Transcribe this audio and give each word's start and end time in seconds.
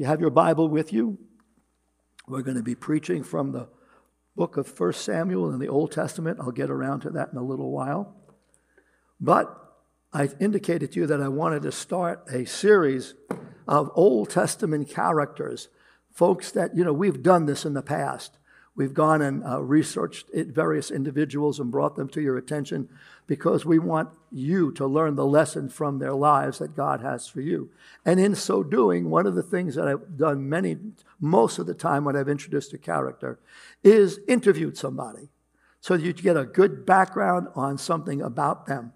you 0.00 0.06
have 0.06 0.18
your 0.22 0.30
Bible 0.30 0.66
with 0.70 0.94
you, 0.94 1.18
we're 2.26 2.40
going 2.40 2.56
to 2.56 2.62
be 2.62 2.74
preaching 2.74 3.22
from 3.22 3.52
the 3.52 3.68
book 4.34 4.56
of 4.56 4.80
1 4.80 4.94
Samuel 4.94 5.52
in 5.52 5.58
the 5.58 5.68
Old 5.68 5.92
Testament. 5.92 6.38
I'll 6.40 6.52
get 6.52 6.70
around 6.70 7.00
to 7.00 7.10
that 7.10 7.28
in 7.32 7.36
a 7.36 7.42
little 7.42 7.70
while. 7.70 8.16
But 9.20 9.54
I 10.10 10.30
indicated 10.40 10.92
to 10.92 11.00
you 11.00 11.06
that 11.06 11.20
I 11.20 11.28
wanted 11.28 11.60
to 11.64 11.72
start 11.72 12.24
a 12.32 12.46
series 12.46 13.12
of 13.68 13.90
Old 13.94 14.30
Testament 14.30 14.88
characters, 14.88 15.68
folks 16.10 16.50
that, 16.52 16.74
you 16.74 16.82
know, 16.82 16.94
we've 16.94 17.22
done 17.22 17.44
this 17.44 17.66
in 17.66 17.74
the 17.74 17.82
past. 17.82 18.38
We've 18.76 18.94
gone 18.94 19.20
and 19.20 19.44
uh, 19.44 19.60
researched 19.62 20.28
various 20.32 20.90
individuals 20.90 21.58
and 21.58 21.70
brought 21.70 21.96
them 21.96 22.08
to 22.10 22.20
your 22.20 22.38
attention 22.38 22.88
because 23.26 23.66
we 23.66 23.78
want 23.78 24.10
you 24.30 24.72
to 24.72 24.86
learn 24.86 25.16
the 25.16 25.26
lesson 25.26 25.68
from 25.68 25.98
their 25.98 26.14
lives 26.14 26.58
that 26.58 26.76
God 26.76 27.00
has 27.00 27.28
for 27.28 27.40
you. 27.40 27.70
And 28.06 28.20
in 28.20 28.34
so 28.34 28.62
doing, 28.62 29.10
one 29.10 29.26
of 29.26 29.34
the 29.34 29.42
things 29.42 29.74
that 29.74 29.88
I've 29.88 30.16
done 30.16 30.48
many, 30.48 30.78
most 31.20 31.58
of 31.58 31.66
the 31.66 31.74
time 31.74 32.04
when 32.04 32.16
I've 32.16 32.28
introduced 32.28 32.72
a 32.72 32.78
character, 32.78 33.38
is 33.82 34.20
interviewed 34.28 34.78
somebody 34.78 35.30
so 35.80 35.96
that 35.96 36.04
you 36.04 36.12
get 36.12 36.36
a 36.36 36.44
good 36.44 36.86
background 36.86 37.48
on 37.54 37.76
something 37.76 38.22
about 38.22 38.66
them. 38.66 38.92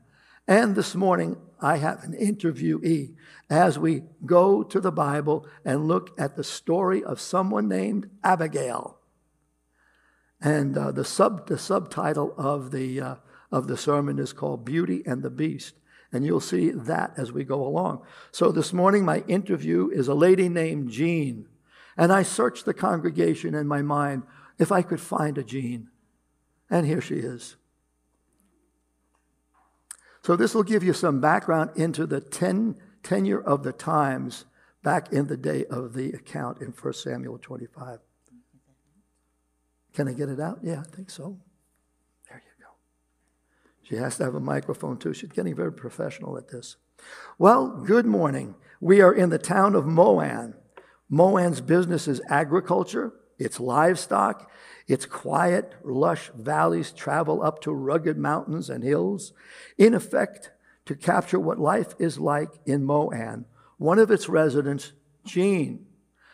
And 0.47 0.77
this 0.77 0.95
morning, 0.95 1.37
I 1.61 1.79
have 1.79 2.05
an 2.05 2.13
interviewee 2.13 3.15
as 3.49 3.79
we 3.79 4.03
go 4.27 4.63
to 4.63 4.81
the 4.81 4.93
Bible 4.93 5.47
and 5.65 5.89
look 5.89 6.11
at 6.19 6.37
the 6.37 6.45
story 6.45 7.03
of 7.03 7.21
someone 7.21 7.69
named 7.69 8.11
Abigail. 8.23 8.99
And 10.45 10.77
uh, 10.77 10.93
the, 10.93 11.07
sub, 11.07 11.47
the 11.47 11.57
subtitle 11.57 12.35
of 12.37 12.71
the, 12.71 13.01
uh, 13.01 13.15
of 13.51 13.67
the 13.67 13.79
sermon 13.79 14.19
is 14.19 14.35
called 14.35 14.63
Beauty 14.63 15.03
and 15.07 15.23
the 15.23 15.31
Beast. 15.31 15.75
And 16.13 16.25
you'll 16.25 16.39
see 16.39 16.71
that 16.71 17.15
as 17.17 17.33
we 17.33 17.45
go 17.45 17.67
along. 17.67 18.03
So 18.31 18.53
this 18.53 18.73
morning, 18.73 19.07
my 19.07 19.25
interview 19.27 19.89
is 19.89 20.07
a 20.07 20.15
lady 20.15 20.51
named 20.51 20.91
Jean. 20.91 21.47
And 21.97 22.13
I 22.13 22.25
searched 22.25 22.67
the 22.67 22.75
congregation 22.75 23.55
in 23.55 23.67
my 23.67 23.81
mind 23.81 24.25
if 24.59 24.71
I 24.71 24.83
could 24.83 25.01
find 25.01 25.39
a 25.39 25.43
Jean. 25.43 25.89
And 26.69 26.87
here 26.87 27.01
she 27.01 27.17
is. 27.17 27.57
So 30.23 30.37
this 30.37 30.55
will 30.55 30.63
give 30.63 30.85
you 30.85 30.93
some 30.93 31.23
background 31.23 31.71
into 31.75 32.07
the 32.07 32.21
ten, 32.21 32.77
tenure 33.03 33.41
of 33.43 33.63
the 33.63 33.73
times 33.73 34.45
back 34.83 35.11
in 35.11 35.27
the 35.27 35.39
day 35.39 35.65
of 35.67 35.95
the 35.95 36.13
account 36.13 36.61
in 36.61 36.69
1 36.69 36.93
Samuel 36.93 37.39
25. 37.39 38.01
Can 39.95 40.09
I 40.09 40.13
get 40.13 40.29
it 40.29 40.41
out? 40.41 40.59
Yeah, 40.63 40.81
I 40.81 40.95
think 40.95 41.09
so. 41.09 41.39
There 42.29 42.43
you 42.45 42.65
go. 42.65 42.71
She 43.83 43.97
has 43.97 44.17
to 44.17 44.25
have 44.25 44.35
a 44.35 44.41
microphone 44.41 44.99
too. 44.99 45.15
She's 45.15 45.31
getting 45.31 45.55
very 45.55 45.73
professional 45.73 46.37
at 46.37 46.49
this. 46.49 46.77
Well, 47.39 47.69
good 47.69 48.07
morning. 48.07 48.57
We 48.81 49.01
are 49.01 49.13
in 49.13 49.31
the 49.31 49.39
town 49.39 49.75
of 49.75 49.87
Maon. 49.87 50.55
Maon's 51.09 51.61
business 51.61 52.09
is 52.09 52.21
agriculture, 52.29 53.13
it's 53.39 53.61
livestock, 53.61 54.51
its 54.87 55.07
quiet, 55.07 55.75
lush 55.85 56.31
valleys 56.35 56.91
travel 56.93 57.43
up 57.43 57.61
to 57.63 57.73
rugged 57.73 58.19
mountains 58.19 58.69
and 58.69 58.83
hills. 58.83 59.33
In 59.79 59.95
effect, 59.95 60.51
to 60.87 60.95
capture 60.95 61.39
what 61.39 61.59
life 61.59 61.95
is 61.99 62.19
like 62.19 62.51
in 62.67 62.85
Maon, 62.85 63.45
one 63.79 63.99
of 63.99 64.11
its 64.11 64.29
residents, 64.29 64.93
Jean, 65.25 65.87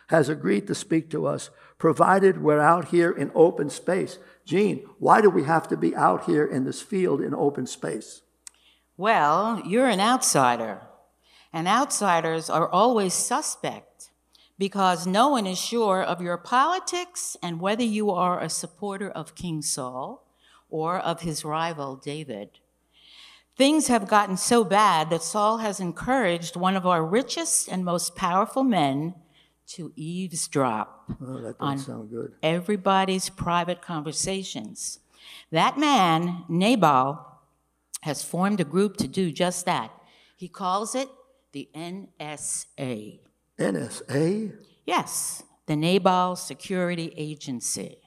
has 0.07 0.29
agreed 0.29 0.67
to 0.67 0.75
speak 0.75 1.09
to 1.09 1.25
us, 1.25 1.49
provided 1.81 2.43
we're 2.43 2.61
out 2.61 2.89
here 2.89 3.09
in 3.09 3.31
open 3.33 3.67
space. 3.67 4.19
Jean, 4.45 4.85
why 4.99 5.19
do 5.19 5.31
we 5.31 5.45
have 5.45 5.67
to 5.67 5.75
be 5.75 5.95
out 5.95 6.25
here 6.25 6.45
in 6.45 6.63
this 6.63 6.79
field 6.79 7.19
in 7.19 7.33
open 7.33 7.65
space? 7.65 8.21
Well, 8.97 9.63
you're 9.65 9.87
an 9.87 9.99
outsider, 9.99 10.81
and 11.51 11.67
outsiders 11.67 12.51
are 12.51 12.69
always 12.69 13.15
suspect 13.15 14.11
because 14.59 15.07
no 15.07 15.29
one 15.29 15.47
is 15.47 15.59
sure 15.59 16.03
of 16.03 16.21
your 16.21 16.37
politics 16.37 17.35
and 17.41 17.59
whether 17.59 17.83
you 17.83 18.11
are 18.11 18.39
a 18.39 18.47
supporter 18.47 19.09
of 19.09 19.33
King 19.33 19.63
Saul 19.63 20.23
or 20.69 20.99
of 20.99 21.21
his 21.21 21.43
rival 21.43 21.95
David. 21.95 22.59
Things 23.57 23.87
have 23.87 24.07
gotten 24.07 24.37
so 24.37 24.63
bad 24.63 25.09
that 25.09 25.23
Saul 25.23 25.57
has 25.57 25.79
encouraged 25.79 26.55
one 26.55 26.75
of 26.75 26.85
our 26.85 27.03
richest 27.03 27.67
and 27.67 27.83
most 27.83 28.15
powerful 28.15 28.63
men 28.63 29.15
to 29.67 29.91
eavesdrop 29.95 31.11
oh, 31.21 31.53
on 31.59 32.31
everybody's 32.43 33.29
private 33.29 33.81
conversations. 33.81 34.99
That 35.51 35.77
man, 35.77 36.43
Nabal, 36.49 37.25
has 38.01 38.23
formed 38.23 38.59
a 38.59 38.65
group 38.65 38.97
to 38.97 39.07
do 39.07 39.31
just 39.31 39.65
that. 39.65 39.91
He 40.35 40.47
calls 40.47 40.95
it 40.95 41.07
the 41.51 41.69
NSA. 41.75 43.19
NSA? 43.59 44.53
Yes, 44.85 45.43
the 45.67 45.75
Nabal 45.75 46.35
Security 46.35 47.13
Agency. 47.15 47.97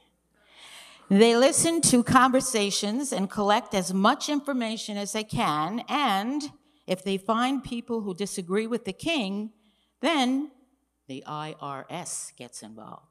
They 1.10 1.37
listen 1.37 1.81
to 1.82 2.03
conversations 2.03 3.12
and 3.12 3.31
collect 3.31 3.75
as 3.75 3.93
much 3.93 4.28
information 4.28 4.97
as 4.97 5.12
they 5.12 5.22
can, 5.22 5.84
and 5.88 6.43
if 6.87 7.04
they 7.04 7.19
find 7.19 7.62
people 7.62 8.00
who 8.00 8.14
disagree 8.14 8.66
with 8.66 8.84
the 8.84 8.93
king, 8.93 9.50
then 10.00 10.50
the 11.06 11.25
IRS 11.26 12.34
gets 12.37 12.62
involved. 12.62 13.06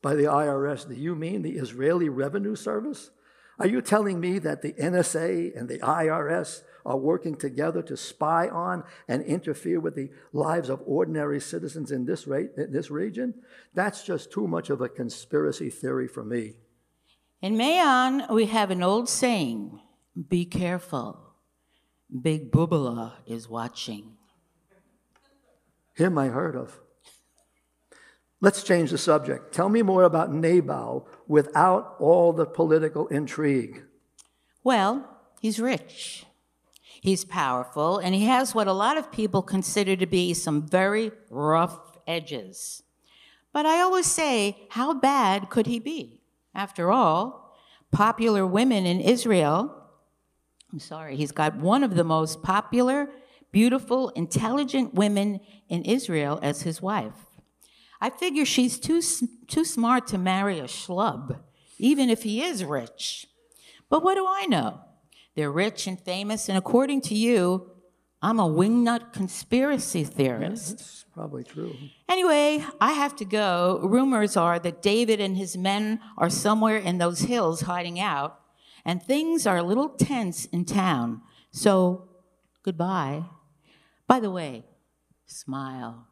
By 0.00 0.14
the 0.14 0.24
IRS, 0.24 0.88
do 0.88 0.94
you 0.94 1.14
mean 1.14 1.42
the 1.42 1.56
Israeli 1.56 2.08
Revenue 2.08 2.54
Service? 2.54 3.10
Are 3.58 3.66
you 3.66 3.82
telling 3.82 4.20
me 4.20 4.38
that 4.38 4.62
the 4.62 4.72
NSA 4.74 5.58
and 5.58 5.68
the 5.68 5.80
IRS 5.80 6.62
are 6.86 6.96
working 6.96 7.34
together 7.34 7.82
to 7.82 7.96
spy 7.96 8.48
on 8.48 8.84
and 9.08 9.22
interfere 9.24 9.80
with 9.80 9.96
the 9.96 10.10
lives 10.32 10.68
of 10.68 10.80
ordinary 10.86 11.40
citizens 11.40 11.90
in 11.90 12.04
this, 12.04 12.28
ra- 12.28 12.44
in 12.56 12.70
this 12.72 12.90
region? 12.90 13.34
That's 13.74 14.04
just 14.04 14.30
too 14.30 14.46
much 14.46 14.70
of 14.70 14.80
a 14.80 14.88
conspiracy 14.88 15.70
theory 15.70 16.06
for 16.06 16.22
me. 16.22 16.54
In 17.42 17.56
Maon, 17.56 18.32
we 18.32 18.46
have 18.46 18.70
an 18.70 18.82
old 18.82 19.08
saying 19.08 19.80
be 20.28 20.44
careful. 20.44 21.20
Big 22.22 22.50
Bubala 22.50 23.14
is 23.26 23.48
watching. 23.48 24.16
Him 25.94 26.16
I 26.16 26.28
heard 26.28 26.56
of. 26.56 26.80
Let's 28.40 28.62
change 28.62 28.90
the 28.90 28.98
subject. 28.98 29.52
Tell 29.52 29.68
me 29.68 29.82
more 29.82 30.04
about 30.04 30.32
Nabal 30.32 31.08
without 31.26 31.96
all 31.98 32.32
the 32.32 32.46
political 32.46 33.08
intrigue. 33.08 33.82
Well, 34.62 35.08
he's 35.40 35.58
rich, 35.58 36.24
he's 37.00 37.24
powerful, 37.24 37.98
and 37.98 38.14
he 38.14 38.26
has 38.26 38.54
what 38.54 38.68
a 38.68 38.72
lot 38.72 38.96
of 38.96 39.10
people 39.10 39.42
consider 39.42 39.96
to 39.96 40.06
be 40.06 40.34
some 40.34 40.66
very 40.66 41.10
rough 41.30 41.98
edges. 42.06 42.82
But 43.52 43.66
I 43.66 43.80
always 43.80 44.06
say, 44.06 44.68
how 44.70 44.94
bad 44.94 45.50
could 45.50 45.66
he 45.66 45.80
be? 45.80 46.20
After 46.54 46.92
all, 46.92 47.56
popular 47.90 48.46
women 48.46 48.86
in 48.86 49.00
Israel, 49.00 49.74
I'm 50.72 50.80
sorry, 50.80 51.16
he's 51.16 51.32
got 51.32 51.56
one 51.56 51.82
of 51.82 51.94
the 51.96 52.04
most 52.04 52.42
popular, 52.42 53.08
beautiful, 53.50 54.10
intelligent 54.10 54.94
women 54.94 55.40
in 55.68 55.82
Israel 55.84 56.38
as 56.42 56.62
his 56.62 56.82
wife. 56.82 57.27
I 58.00 58.10
figure 58.10 58.44
she's 58.44 58.78
too, 58.78 59.02
too 59.46 59.64
smart 59.64 60.06
to 60.08 60.18
marry 60.18 60.58
a 60.58 60.64
schlub, 60.64 61.38
even 61.78 62.10
if 62.10 62.22
he 62.22 62.42
is 62.42 62.64
rich. 62.64 63.26
But 63.88 64.02
what 64.02 64.14
do 64.14 64.26
I 64.28 64.46
know? 64.46 64.80
They're 65.34 65.50
rich 65.50 65.86
and 65.86 65.98
famous, 65.98 66.48
and 66.48 66.58
according 66.58 67.02
to 67.02 67.14
you, 67.14 67.70
I'm 68.20 68.40
a 68.40 68.48
wingnut 68.48 69.12
conspiracy 69.12 70.02
theorist. 70.02 70.70
Yeah, 70.70 70.76
that's 70.76 71.04
probably 71.14 71.44
true. 71.44 71.74
Anyway, 72.08 72.64
I 72.80 72.92
have 72.92 73.14
to 73.16 73.24
go. 73.24 73.80
Rumors 73.84 74.36
are 74.36 74.58
that 74.58 74.82
David 74.82 75.20
and 75.20 75.36
his 75.36 75.56
men 75.56 76.00
are 76.16 76.28
somewhere 76.28 76.78
in 76.78 76.98
those 76.98 77.20
hills 77.20 77.62
hiding 77.62 78.00
out, 78.00 78.40
and 78.84 79.00
things 79.00 79.46
are 79.46 79.58
a 79.58 79.62
little 79.62 79.90
tense 79.90 80.46
in 80.46 80.64
town. 80.64 81.22
So, 81.52 82.08
goodbye. 82.64 83.24
By 84.08 84.18
the 84.18 84.30
way, 84.30 84.64
smile. 85.26 86.07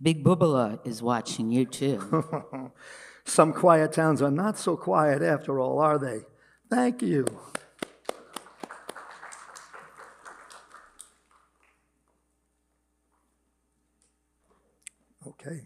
Big 0.00 0.24
Bubala 0.24 0.84
is 0.86 1.02
watching 1.02 1.50
you 1.50 1.64
too. 1.64 2.72
Some 3.24 3.52
quiet 3.52 3.92
towns 3.92 4.20
are 4.20 4.30
not 4.30 4.58
so 4.58 4.76
quiet 4.76 5.22
after 5.22 5.58
all, 5.58 5.78
are 5.78 5.98
they? 5.98 6.20
Thank 6.68 7.00
you. 7.00 7.26
Okay. 15.26 15.62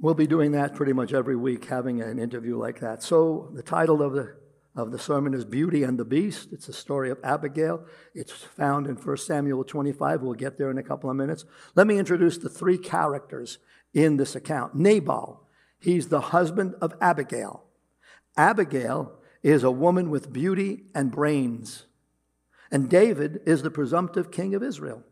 We'll 0.00 0.14
be 0.14 0.26
doing 0.26 0.52
that 0.52 0.74
pretty 0.74 0.92
much 0.92 1.12
every 1.12 1.36
week, 1.36 1.66
having 1.66 2.02
an 2.02 2.18
interview 2.18 2.58
like 2.58 2.80
that. 2.80 3.04
So, 3.04 3.50
the 3.54 3.62
title 3.62 4.02
of 4.02 4.12
the 4.12 4.41
of 4.74 4.90
the 4.90 4.98
sermon 4.98 5.34
is 5.34 5.44
Beauty 5.44 5.82
and 5.82 5.98
the 5.98 6.04
Beast. 6.04 6.48
It's 6.52 6.66
the 6.66 6.72
story 6.72 7.10
of 7.10 7.18
Abigail. 7.22 7.84
It's 8.14 8.32
found 8.32 8.86
in 8.86 8.96
1 8.96 9.16
Samuel 9.18 9.64
25. 9.64 10.22
We'll 10.22 10.34
get 10.34 10.56
there 10.56 10.70
in 10.70 10.78
a 10.78 10.82
couple 10.82 11.10
of 11.10 11.16
minutes. 11.16 11.44
Let 11.74 11.86
me 11.86 11.98
introduce 11.98 12.38
the 12.38 12.48
three 12.48 12.78
characters 12.78 13.58
in 13.92 14.16
this 14.16 14.34
account. 14.34 14.74
Nabal, 14.74 15.46
he's 15.78 16.08
the 16.08 16.20
husband 16.20 16.74
of 16.80 16.94
Abigail. 17.00 17.64
Abigail 18.36 19.12
is 19.42 19.62
a 19.62 19.70
woman 19.70 20.08
with 20.08 20.32
beauty 20.32 20.84
and 20.94 21.10
brains. 21.10 21.84
And 22.70 22.88
David 22.88 23.40
is 23.44 23.62
the 23.62 23.70
presumptive 23.70 24.30
king 24.30 24.54
of 24.54 24.62
Israel. 24.62 25.02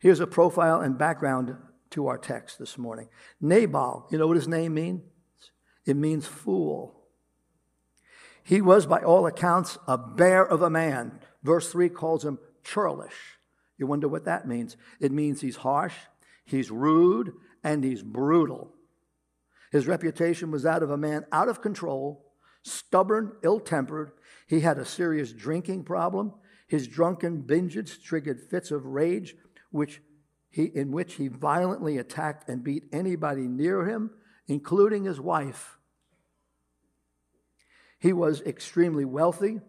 Here's 0.00 0.20
a 0.20 0.26
profile 0.26 0.80
and 0.80 0.98
background 0.98 1.56
to 1.90 2.06
our 2.06 2.18
text 2.18 2.58
this 2.58 2.76
morning. 2.76 3.08
Nabal, 3.40 4.06
you 4.10 4.18
know 4.18 4.26
what 4.26 4.36
his 4.36 4.46
name 4.46 4.74
means? 4.74 5.00
It 5.86 5.96
means 5.96 6.26
fool. 6.26 6.97
He 8.48 8.62
was, 8.62 8.86
by 8.86 9.00
all 9.00 9.26
accounts, 9.26 9.76
a 9.86 9.98
bear 9.98 10.42
of 10.42 10.62
a 10.62 10.70
man. 10.70 11.20
Verse 11.42 11.70
3 11.70 11.90
calls 11.90 12.24
him 12.24 12.38
churlish. 12.64 13.38
You 13.76 13.86
wonder 13.86 14.08
what 14.08 14.24
that 14.24 14.48
means. 14.48 14.74
It 15.00 15.12
means 15.12 15.42
he's 15.42 15.56
harsh, 15.56 15.92
he's 16.46 16.70
rude, 16.70 17.34
and 17.62 17.84
he's 17.84 18.02
brutal. 18.02 18.72
His 19.70 19.86
reputation 19.86 20.50
was 20.50 20.62
that 20.62 20.82
of 20.82 20.90
a 20.90 20.96
man 20.96 21.26
out 21.30 21.50
of 21.50 21.60
control, 21.60 22.24
stubborn, 22.62 23.32
ill 23.42 23.60
tempered. 23.60 24.12
He 24.46 24.60
had 24.60 24.78
a 24.78 24.86
serious 24.86 25.34
drinking 25.34 25.84
problem. 25.84 26.32
His 26.68 26.88
drunken 26.88 27.42
binges 27.42 28.02
triggered 28.02 28.40
fits 28.40 28.70
of 28.70 28.86
rage, 28.86 29.36
which 29.72 30.00
he, 30.48 30.64
in 30.64 30.90
which 30.90 31.16
he 31.16 31.28
violently 31.28 31.98
attacked 31.98 32.48
and 32.48 32.64
beat 32.64 32.84
anybody 32.92 33.46
near 33.46 33.84
him, 33.84 34.12
including 34.46 35.04
his 35.04 35.20
wife. 35.20 35.77
He 37.98 38.12
was 38.12 38.40
extremely 38.42 39.04
wealthy. 39.04 39.60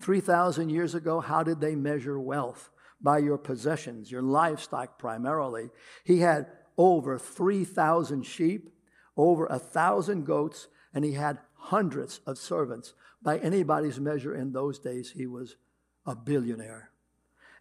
3,000 0.00 0.70
years 0.70 0.94
ago, 0.94 1.20
how 1.20 1.42
did 1.42 1.60
they 1.60 1.74
measure 1.74 2.18
wealth? 2.18 2.70
By 3.02 3.18
your 3.18 3.38
possessions, 3.38 4.10
your 4.10 4.22
livestock 4.22 4.98
primarily. 4.98 5.70
He 6.04 6.20
had 6.20 6.46
over 6.76 7.18
3,000 7.18 8.24
sheep, 8.24 8.70
over 9.16 9.46
a 9.46 9.58
thousand 9.58 10.24
goats, 10.24 10.68
and 10.92 11.04
he 11.04 11.12
had 11.12 11.38
hundreds 11.54 12.20
of 12.26 12.38
servants. 12.38 12.94
By 13.22 13.38
anybody's 13.38 14.00
measure 14.00 14.34
in 14.34 14.52
those 14.52 14.78
days, 14.78 15.12
he 15.12 15.26
was 15.26 15.56
a 16.06 16.16
billionaire. 16.16 16.90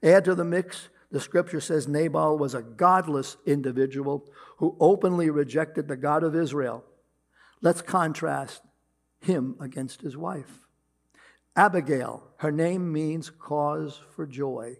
Add 0.01 0.25
to 0.25 0.35
the 0.35 0.45
mix, 0.45 0.89
the 1.11 1.19
scripture 1.19 1.59
says 1.59 1.87
Nabal 1.87 2.37
was 2.37 2.53
a 2.53 2.61
godless 2.61 3.37
individual 3.45 4.25
who 4.57 4.77
openly 4.79 5.29
rejected 5.29 5.87
the 5.87 5.97
God 5.97 6.23
of 6.23 6.35
Israel. 6.35 6.83
Let's 7.61 7.81
contrast 7.81 8.61
him 9.19 9.55
against 9.59 10.01
his 10.01 10.17
wife. 10.17 10.61
Abigail, 11.55 12.23
her 12.37 12.51
name 12.51 12.91
means 12.91 13.29
cause 13.29 13.99
for 14.15 14.25
joy. 14.25 14.77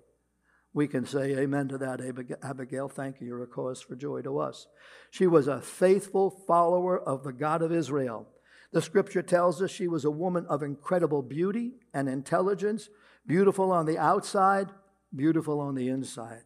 We 0.74 0.88
can 0.88 1.06
say 1.06 1.36
amen 1.36 1.68
to 1.70 1.78
that, 1.80 2.00
Abigail. 2.44 2.90
Thank 2.90 3.20
you. 3.20 3.28
You're 3.28 3.44
a 3.44 3.48
cause 3.48 3.82
for 3.82 3.96
joy 3.96 4.22
to 4.22 4.40
us. 4.40 4.68
She 5.10 5.28
was 5.28 5.48
a 5.48 5.62
faithful 5.62 6.30
follower 6.30 7.00
of 7.00 7.24
the 7.24 7.34
God 7.34 7.62
of 7.62 7.72
Israel. 7.72 8.28
The 8.72 8.82
scripture 8.82 9.24
tells 9.24 9.62
us 9.62 9.72
she 9.72 9.88
was 9.88 10.06
a 10.06 10.12
woman 10.12 10.46
of 10.48 10.62
incredible 10.62 11.24
beauty 11.24 11.74
and 11.94 12.08
intelligence, 12.08 12.90
beautiful 13.26 13.72
on 13.72 13.88
the 13.88 13.98
outside, 13.98 14.70
beautiful 15.14 15.60
on 15.60 15.74
the 15.74 15.90
inside. 15.90 16.44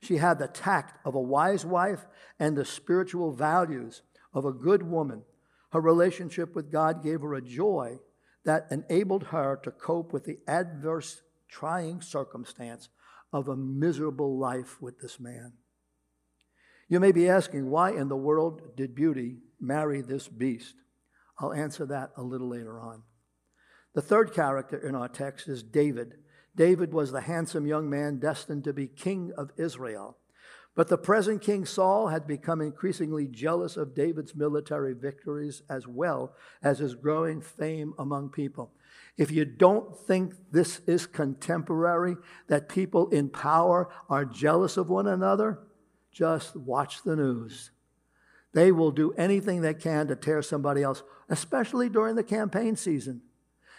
She 0.00 0.18
had 0.18 0.38
the 0.38 0.46
tact 0.46 1.04
of 1.04 1.16
a 1.16 1.20
wise 1.20 1.66
wife 1.66 2.06
and 2.38 2.56
the 2.56 2.64
spiritual 2.64 3.32
values 3.32 4.02
of 4.32 4.44
a 4.44 4.52
good 4.52 4.84
woman. 4.84 5.22
Her 5.76 5.82
relationship 5.82 6.54
with 6.54 6.72
God 6.72 7.02
gave 7.02 7.20
her 7.20 7.34
a 7.34 7.42
joy 7.42 7.98
that 8.46 8.66
enabled 8.70 9.24
her 9.24 9.60
to 9.62 9.70
cope 9.70 10.10
with 10.10 10.24
the 10.24 10.38
adverse, 10.48 11.20
trying 11.50 12.00
circumstance 12.00 12.88
of 13.30 13.46
a 13.46 13.56
miserable 13.58 14.38
life 14.38 14.80
with 14.80 14.98
this 15.00 15.20
man. 15.20 15.52
You 16.88 16.98
may 16.98 17.12
be 17.12 17.28
asking, 17.28 17.68
why 17.68 17.90
in 17.90 18.08
the 18.08 18.16
world 18.16 18.74
did 18.74 18.94
beauty 18.94 19.36
marry 19.60 20.00
this 20.00 20.28
beast? 20.28 20.76
I'll 21.38 21.52
answer 21.52 21.84
that 21.84 22.12
a 22.16 22.22
little 22.22 22.48
later 22.48 22.80
on. 22.80 23.02
The 23.94 24.00
third 24.00 24.32
character 24.32 24.78
in 24.78 24.94
our 24.94 25.08
text 25.08 25.46
is 25.46 25.62
David. 25.62 26.14
David 26.54 26.94
was 26.94 27.12
the 27.12 27.20
handsome 27.20 27.66
young 27.66 27.90
man 27.90 28.18
destined 28.18 28.64
to 28.64 28.72
be 28.72 28.86
king 28.86 29.30
of 29.36 29.50
Israel. 29.58 30.16
But 30.76 30.88
the 30.88 30.98
present 30.98 31.40
King 31.40 31.64
Saul 31.64 32.08
had 32.08 32.26
become 32.26 32.60
increasingly 32.60 33.26
jealous 33.26 33.78
of 33.78 33.94
David's 33.94 34.34
military 34.34 34.92
victories 34.92 35.62
as 35.70 35.88
well 35.88 36.34
as 36.62 36.80
his 36.80 36.94
growing 36.94 37.40
fame 37.40 37.94
among 37.98 38.28
people. 38.28 38.72
If 39.16 39.30
you 39.30 39.46
don't 39.46 39.96
think 39.96 40.34
this 40.52 40.80
is 40.86 41.06
contemporary, 41.06 42.16
that 42.48 42.68
people 42.68 43.08
in 43.08 43.30
power 43.30 43.88
are 44.10 44.26
jealous 44.26 44.76
of 44.76 44.90
one 44.90 45.06
another, 45.06 45.60
just 46.12 46.54
watch 46.54 47.02
the 47.02 47.16
news. 47.16 47.70
They 48.52 48.70
will 48.70 48.90
do 48.90 49.12
anything 49.12 49.62
they 49.62 49.72
can 49.72 50.08
to 50.08 50.16
tear 50.16 50.42
somebody 50.42 50.82
else, 50.82 51.02
especially 51.30 51.88
during 51.88 52.16
the 52.16 52.22
campaign 52.22 52.76
season. 52.76 53.22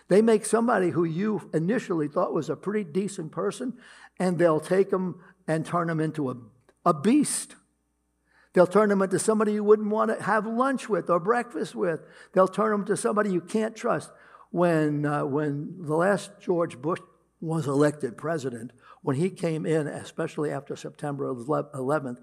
They 0.07 0.23
make 0.23 0.47
somebody 0.47 0.89
who 0.89 1.03
you 1.03 1.49
initially 1.53 2.07
thought 2.07 2.33
was 2.33 2.49
a 2.49 2.55
pretty 2.55 2.83
decent 2.83 3.31
person, 3.31 3.73
and 4.17 4.39
they'll 4.39 4.59
take 4.59 4.89
them 4.89 5.21
and 5.47 5.63
turn 5.63 5.87
them 5.87 5.99
into 5.99 6.31
a 6.31 6.37
a 6.87 6.93
beast. 6.93 7.55
They'll 8.53 8.65
turn 8.65 8.87
them 8.87 9.01
into 9.01 9.19
somebody 9.19 9.51
you 9.51 9.63
wouldn't 9.63 9.89
want 9.89 10.17
to 10.17 10.23
have 10.23 10.47
lunch 10.47 10.87
with 10.87 11.09
or 11.09 11.19
breakfast 11.19 11.75
with. 11.75 11.99
They'll 12.31 12.47
turn 12.47 12.71
them 12.71 12.85
to 12.85 12.95
somebody 12.95 13.29
you 13.29 13.41
can't 13.41 13.75
trust. 13.75 14.09
When, 14.51 15.05
uh, 15.05 15.25
when 15.25 15.75
the 15.81 15.95
last 15.95 16.31
George 16.39 16.81
Bush 16.81 17.01
was 17.41 17.67
elected 17.67 18.17
president, 18.17 18.71
when 19.01 19.17
he 19.17 19.29
came 19.29 19.65
in, 19.65 19.85
especially 19.85 20.49
after 20.49 20.77
September 20.77 21.25
11th, 21.25 22.19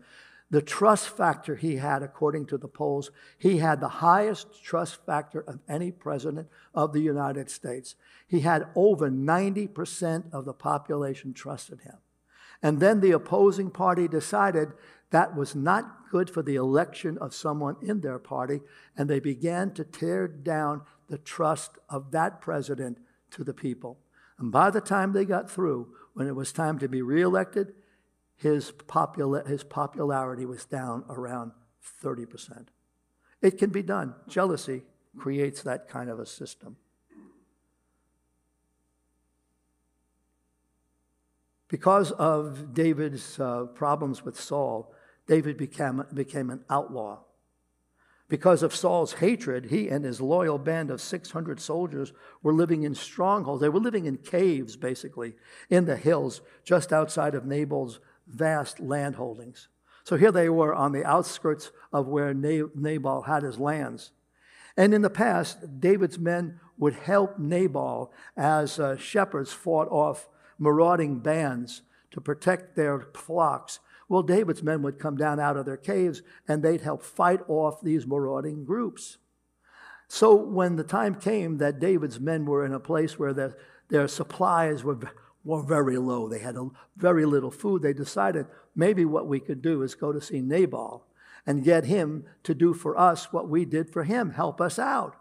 the 0.51 0.63
trust 0.63 1.11
factor 1.11 1.57
he 1.57 1.77
had, 1.77 2.03
according 2.03 2.47
to 2.47 2.57
the 2.57 2.69
polls, 2.69 3.11
he 3.37 3.59
had 3.59 3.81
the 3.81 3.89
highest 3.89 4.65
trust 4.65 5.05
factor 5.05 5.41
of 5.41 5.61
any 5.69 5.91
president 5.91 6.49
of 6.75 6.95
the 6.95 7.01
United 7.01 7.51
States. 7.51 7.97
He 8.27 8.41
had 8.41 8.67
over 8.75 9.11
90% 9.11 10.33
of 10.33 10.47
the 10.47 10.55
population 10.55 11.35
trusted 11.35 11.81
him. 11.83 11.99
And 12.63 12.81
then 12.81 13.01
the 13.01 13.13
opposing 13.13 13.71
party 13.71 14.09
decided 14.09 14.73
that 15.11 15.37
was 15.37 15.55
not 15.55 16.11
good 16.11 16.31
for 16.31 16.43
the 16.43 16.57
election 16.57 17.19
of 17.19 17.35
someone 17.35 17.77
in 17.83 18.01
their 18.01 18.19
party, 18.19 18.61
and 18.97 19.09
they 19.09 19.21
began 19.21 19.73
to 19.75 19.85
tear 19.85 20.27
down 20.27 20.83
the 21.09 21.19
trust 21.19 21.79
of 21.89 22.11
that 22.13 22.41
president 22.41 22.99
to 23.31 23.45
the 23.45 23.55
people. 23.55 23.99
And 24.39 24.51
by 24.51 24.71
the 24.71 24.81
time 24.81 25.13
they 25.13 25.25
got 25.25 25.51
through, 25.51 25.89
when 26.15 26.27
it 26.27 26.35
was 26.35 26.53
time 26.53 26.79
to 26.79 26.89
be 26.89 27.03
reelected, 27.03 27.75
his, 28.37 28.73
popula- 28.73 29.47
his 29.47 29.65
popularity 29.65 30.47
was 30.47 30.65
down 30.65 31.05
around 31.09 31.53
30%. 32.03 32.67
It 33.43 33.59
can 33.59 33.71
be 33.71 33.83
done. 33.83 34.15
Jealousy 34.29 34.83
creates 35.17 35.63
that 35.63 35.89
kind 35.89 36.11
of 36.11 36.19
a 36.19 36.27
system. 36.27 36.77
Because 41.75 42.13
of 42.13 42.73
David's 42.73 43.41
uh, 43.41 43.65
problems 43.65 44.25
with 44.25 44.41
Saul, 44.41 44.95
David 45.27 45.57
became, 45.57 46.05
became 46.15 46.51
an 46.51 46.61
outlaw. 46.71 47.25
Because 48.29 48.63
of 48.63 48.77
Saul's 48.77 49.15
hatred, 49.15 49.65
he 49.71 49.89
and 49.89 50.05
his 50.05 50.21
loyal 50.21 50.57
band 50.57 50.93
of 50.93 51.01
600 51.01 51.59
soldiers 51.59 52.13
were 52.45 52.53
living 52.53 52.85
in 52.85 52.95
strongholds. 52.95 53.61
They 53.61 53.69
were 53.69 53.81
living 53.81 54.07
in 54.07 54.19
caves, 54.19 54.77
basically, 54.77 55.33
in 55.69 55.85
the 55.87 55.97
hills 55.97 56.43
just 56.63 56.93
outside 56.93 57.35
of 57.35 57.45
Nabal's 57.45 57.99
vast 58.29 58.79
land 58.79 59.17
holdings. 59.17 59.67
So 60.05 60.17
here 60.17 60.31
they 60.31 60.49
were 60.49 60.73
on 60.73 60.93
the 60.93 61.05
outskirts 61.05 61.73
of 61.93 62.07
where 62.07 62.33
Nabal 62.33 63.23
had 63.23 63.43
his 63.43 63.59
lands. 63.59 64.13
And 64.77 64.95
in 64.95 65.03
the 65.03 65.11
past, 65.11 65.81
David's 65.81 66.21
men 66.21 66.61
would 66.79 66.95
help 66.95 67.37
Nabal 67.37 68.13
as 68.37 68.79
uh, 68.79 68.97
shepherds 68.97 69.53
fought 69.53 69.89
off 69.89 70.29
marauding 70.59 71.19
bands 71.19 71.83
to 72.11 72.21
protect 72.21 72.77
their 72.77 73.09
flocks. 73.15 73.81
Well, 74.09 74.23
David's 74.23 74.63
men 74.63 74.83
would 74.83 74.99
come 74.99 75.17
down 75.17 75.41
out 75.41 75.57
of 75.57 75.67
their 75.67 75.77
caves 75.77 76.23
and 76.47 76.63
they'd 76.63 76.83
help 76.83 77.03
fight 77.03 77.41
off 77.49 77.81
these 77.83 78.07
marauding 78.07 78.65
groups. 78.65 79.19
So 80.09 80.35
when 80.35 80.77
the 80.77 80.85
time 80.85 81.15
came 81.15 81.59
that 81.59 81.81
David's 81.81 82.21
men 82.21 82.45
were 82.45 82.65
in 82.65 82.73
a 82.73 82.81
place 82.81 83.19
where 83.19 83.33
their, 83.33 83.57
their 83.89 84.07
supplies 84.07 84.85
were, 84.85 84.99
were 85.43 85.63
very 85.63 85.99
low, 85.99 86.29
they 86.29 86.39
had 86.39 86.57
a, 86.57 86.69
very 86.97 87.25
little 87.25 87.51
food, 87.51 87.83
they 87.83 87.93
decided 87.93 88.47
maybe 88.77 89.05
what 89.05 89.27
we 89.27 89.41
could 89.41 89.63
do 89.63 89.83
is 89.83 89.95
go 89.95 90.13
to 90.13 90.21
see 90.21 90.41
Nabal 90.41 91.07
and 91.47 91.65
get 91.65 91.87
him 91.87 92.25
to 92.45 92.55
do 92.55 92.75
for 92.75 92.99
us 92.99 93.33
what 93.33 93.49
we 93.49 93.65
did 93.65 93.91
for 93.91 94.05
him, 94.05 94.31
help 94.31 94.61
us 94.61 94.79
out. 94.79 95.17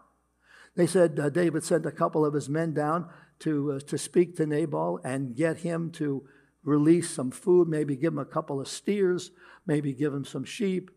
They 0.76 0.86
said 0.86 1.18
uh, 1.18 1.28
David 1.28 1.64
sent 1.64 1.86
a 1.86 1.92
couple 1.92 2.24
of 2.24 2.34
his 2.34 2.48
men 2.48 2.74
down 2.74 3.08
to, 3.44 3.72
uh, 3.72 3.80
to 3.80 3.96
speak 3.98 4.36
to 4.36 4.46
Nabal 4.46 5.00
and 5.04 5.36
get 5.36 5.58
him 5.58 5.90
to 5.92 6.26
release 6.64 7.10
some 7.10 7.30
food, 7.30 7.68
maybe 7.68 7.94
give 7.94 8.12
him 8.12 8.18
a 8.18 8.24
couple 8.24 8.60
of 8.60 8.68
steers, 8.68 9.30
maybe 9.66 9.92
give 9.92 10.12
him 10.12 10.24
some 10.24 10.44
sheep. 10.44 10.90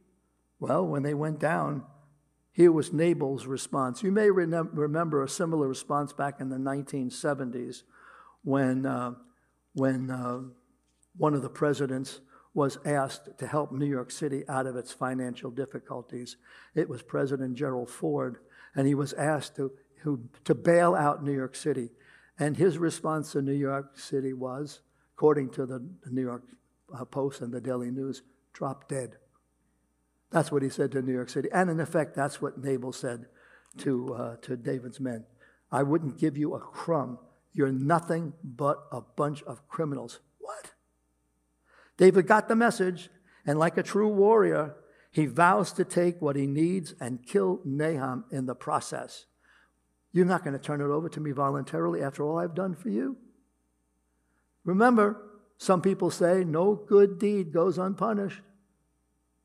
Well, 0.59 0.87
when 0.87 1.03
they 1.03 1.13
went 1.13 1.39
down, 1.39 1.83
here 2.51 2.71
was 2.71 2.91
Nabal's 2.91 3.45
response. 3.45 4.01
You 4.01 4.11
may 4.11 4.31
remember 4.31 5.23
a 5.23 5.29
similar 5.29 5.67
response 5.67 6.13
back 6.13 6.39
in 6.39 6.49
the 6.49 6.57
1970s 6.57 7.83
when, 8.43 8.85
uh, 8.85 9.11
when 9.73 10.09
uh, 10.09 10.39
one 11.17 11.33
of 11.35 11.43
the 11.43 11.49
presidents 11.49 12.21
was 12.53 12.79
asked 12.85 13.29
to 13.37 13.45
help 13.45 13.71
New 13.71 13.85
York 13.85 14.09
City 14.09 14.43
out 14.49 14.65
of 14.65 14.75
its 14.75 14.91
financial 14.91 15.51
difficulties. 15.51 16.37
It 16.73 16.89
was 16.89 17.03
President 17.03 17.55
Gerald 17.55 17.89
Ford, 17.89 18.37
and 18.73 18.87
he 18.87 18.95
was 18.95 19.13
asked 19.13 19.57
to, 19.57 19.71
who, 20.01 20.21
to 20.45 20.55
bail 20.55 20.95
out 20.95 21.23
New 21.23 21.33
York 21.33 21.55
City. 21.55 21.91
And 22.39 22.57
his 22.57 22.77
response 22.77 23.31
to 23.31 23.41
New 23.41 23.53
York 23.53 23.97
City 23.97 24.33
was, 24.33 24.81
according 25.15 25.49
to 25.51 25.65
the 25.65 25.83
New 26.11 26.21
York 26.21 26.43
uh, 26.93 27.05
Post 27.05 27.41
and 27.41 27.51
the 27.51 27.61
Daily 27.61 27.91
News, 27.91 28.21
drop 28.53 28.87
dead. 28.87 29.17
That's 30.29 30.51
what 30.51 30.61
he 30.61 30.69
said 30.69 30.91
to 30.91 31.01
New 31.01 31.13
York 31.13 31.29
City. 31.29 31.49
And 31.53 31.69
in 31.69 31.79
effect, 31.79 32.15
that's 32.15 32.41
what 32.41 32.57
Nabal 32.57 32.91
said 32.91 33.25
to, 33.79 34.13
uh, 34.13 34.35
to 34.41 34.57
David's 34.57 34.99
men. 34.99 35.25
I 35.71 35.83
wouldn't 35.83 36.17
give 36.17 36.37
you 36.37 36.53
a 36.53 36.59
crumb. 36.59 37.19
You're 37.53 37.71
nothing 37.71 38.33
but 38.43 38.85
a 38.91 39.01
bunch 39.01 39.41
of 39.43 39.67
criminals. 39.67 40.19
What? 40.39 40.73
David 41.97 42.27
got 42.27 42.47
the 42.47 42.55
message, 42.55 43.09
and 43.45 43.57
like 43.57 43.77
a 43.77 43.83
true 43.83 44.09
warrior, 44.09 44.75
he 45.11 45.25
vows 45.25 45.71
to 45.73 45.83
take 45.83 46.21
what 46.21 46.35
he 46.35 46.45
needs 46.45 46.93
and 46.99 47.25
kill 47.25 47.61
Nahum 47.65 48.25
in 48.31 48.45
the 48.45 48.55
process. 48.55 49.25
You're 50.17 50.25
not 50.25 50.43
going 50.43 50.57
to 50.57 50.59
turn 50.59 50.81
it 50.81 50.85
over 50.85 51.09
to 51.09 51.19
me 51.19 51.29
voluntarily 51.29 52.01
after 52.01 52.23
all 52.23 52.39
I've 52.39 52.55
done 52.55 52.73
for 52.73 52.89
you. 52.89 53.17
Remember, 54.65 55.21
some 55.59 55.79
people 55.79 56.09
say 56.09 56.43
no 56.43 56.73
good 56.73 57.19
deed 57.19 57.53
goes 57.53 57.77
unpunished. 57.77 58.41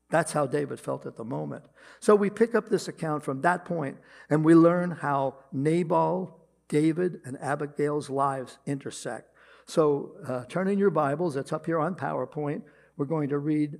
That's 0.09 0.31
how 0.31 0.47
David 0.47 0.79
felt 0.79 1.05
at 1.05 1.15
the 1.15 1.23
moment. 1.23 1.65
So 1.99 2.15
we 2.15 2.31
pick 2.31 2.55
up 2.55 2.69
this 2.69 2.87
account 2.87 3.21
from 3.21 3.41
that 3.41 3.65
point 3.65 3.97
and 4.31 4.43
we 4.43 4.55
learn 4.55 4.89
how 4.89 5.35
Nabal, 5.51 6.39
David, 6.69 7.21
and 7.23 7.37
Abigail's 7.39 8.09
lives 8.09 8.57
intersect. 8.65 9.29
So 9.67 10.13
uh, 10.27 10.45
turn 10.45 10.67
in 10.67 10.79
your 10.79 10.89
Bibles, 10.89 11.35
it's 11.35 11.53
up 11.53 11.67
here 11.67 11.79
on 11.79 11.93
PowerPoint. 11.93 12.63
We're 12.97 13.05
going 13.05 13.29
to 13.29 13.37
read 13.37 13.77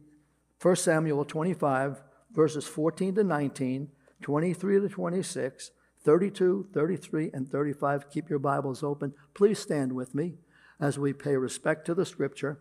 1 0.61 0.75
Samuel 0.75 1.25
25, 1.25 2.03
verses 2.33 2.67
14 2.67 3.15
to 3.15 3.23
19, 3.23 3.89
23 4.21 4.79
to 4.81 4.89
26, 4.89 5.71
32, 6.03 6.67
33, 6.73 7.31
and 7.33 7.49
35. 7.49 8.09
Keep 8.09 8.29
your 8.29 8.39
Bibles 8.39 8.83
open. 8.83 9.13
Please 9.33 9.59
stand 9.59 9.93
with 9.93 10.13
me 10.13 10.33
as 10.79 10.99
we 10.99 11.13
pay 11.13 11.37
respect 11.37 11.85
to 11.85 11.93
the 11.93 12.05
scripture, 12.05 12.59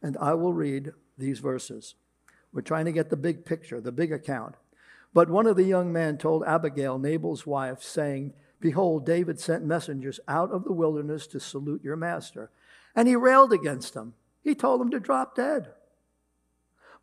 and 0.00 0.16
I 0.18 0.34
will 0.34 0.52
read 0.52 0.92
these 1.18 1.38
verses. 1.38 1.94
We're 2.52 2.62
trying 2.62 2.86
to 2.86 2.92
get 2.92 3.10
the 3.10 3.16
big 3.16 3.44
picture, 3.44 3.80
the 3.80 3.92
big 3.92 4.12
account. 4.12 4.56
But 5.14 5.30
one 5.30 5.46
of 5.46 5.56
the 5.56 5.64
young 5.64 5.92
men 5.92 6.16
told 6.18 6.44
Abigail, 6.44 6.98
Nabal's 6.98 7.46
wife, 7.46 7.82
saying, 7.82 8.32
Behold, 8.60 9.04
David 9.04 9.40
sent 9.40 9.64
messengers 9.64 10.20
out 10.28 10.50
of 10.50 10.64
the 10.64 10.72
wilderness 10.72 11.26
to 11.28 11.40
salute 11.40 11.82
your 11.84 11.96
master. 11.96 12.50
And 12.94 13.08
he 13.08 13.16
railed 13.16 13.52
against 13.52 13.94
them. 13.94 14.14
He 14.42 14.54
told 14.54 14.80
them 14.80 14.90
to 14.90 15.00
drop 15.00 15.34
dead. 15.34 15.68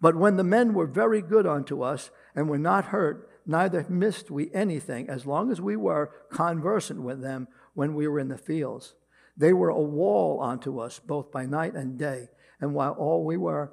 But 0.02 0.16
when 0.16 0.38
the 0.38 0.44
men 0.44 0.74
were 0.74 0.88
very 0.88 1.22
good 1.22 1.46
unto 1.46 1.82
us 1.82 2.10
and 2.36 2.50
were 2.50 2.58
not 2.58 2.86
hurt, 2.86 3.29
neither 3.46 3.86
missed 3.90 4.30
we 4.30 4.54
anything, 4.54 5.10
as 5.10 5.26
long 5.26 5.52
as 5.52 5.62
we 5.62 5.76
were 5.76 6.12
conversant 6.30 7.02
with 7.02 7.22
them 7.22 7.48
when 7.74 7.94
we 7.94 8.08
were 8.08 8.20
in 8.20 8.28
the 8.28 8.38
fields. 8.38 8.96
They 9.38 9.54
were 9.54 9.70
a 9.70 9.80
wall 9.80 10.42
unto 10.42 10.80
us, 10.80 11.00
both 11.00 11.32
by 11.32 11.46
night 11.46 11.74
and 11.74 11.98
day, 11.98 12.30
and 12.60 12.74
while 12.74 12.92
all 12.94 13.24
we 13.24 13.38
were 13.38 13.72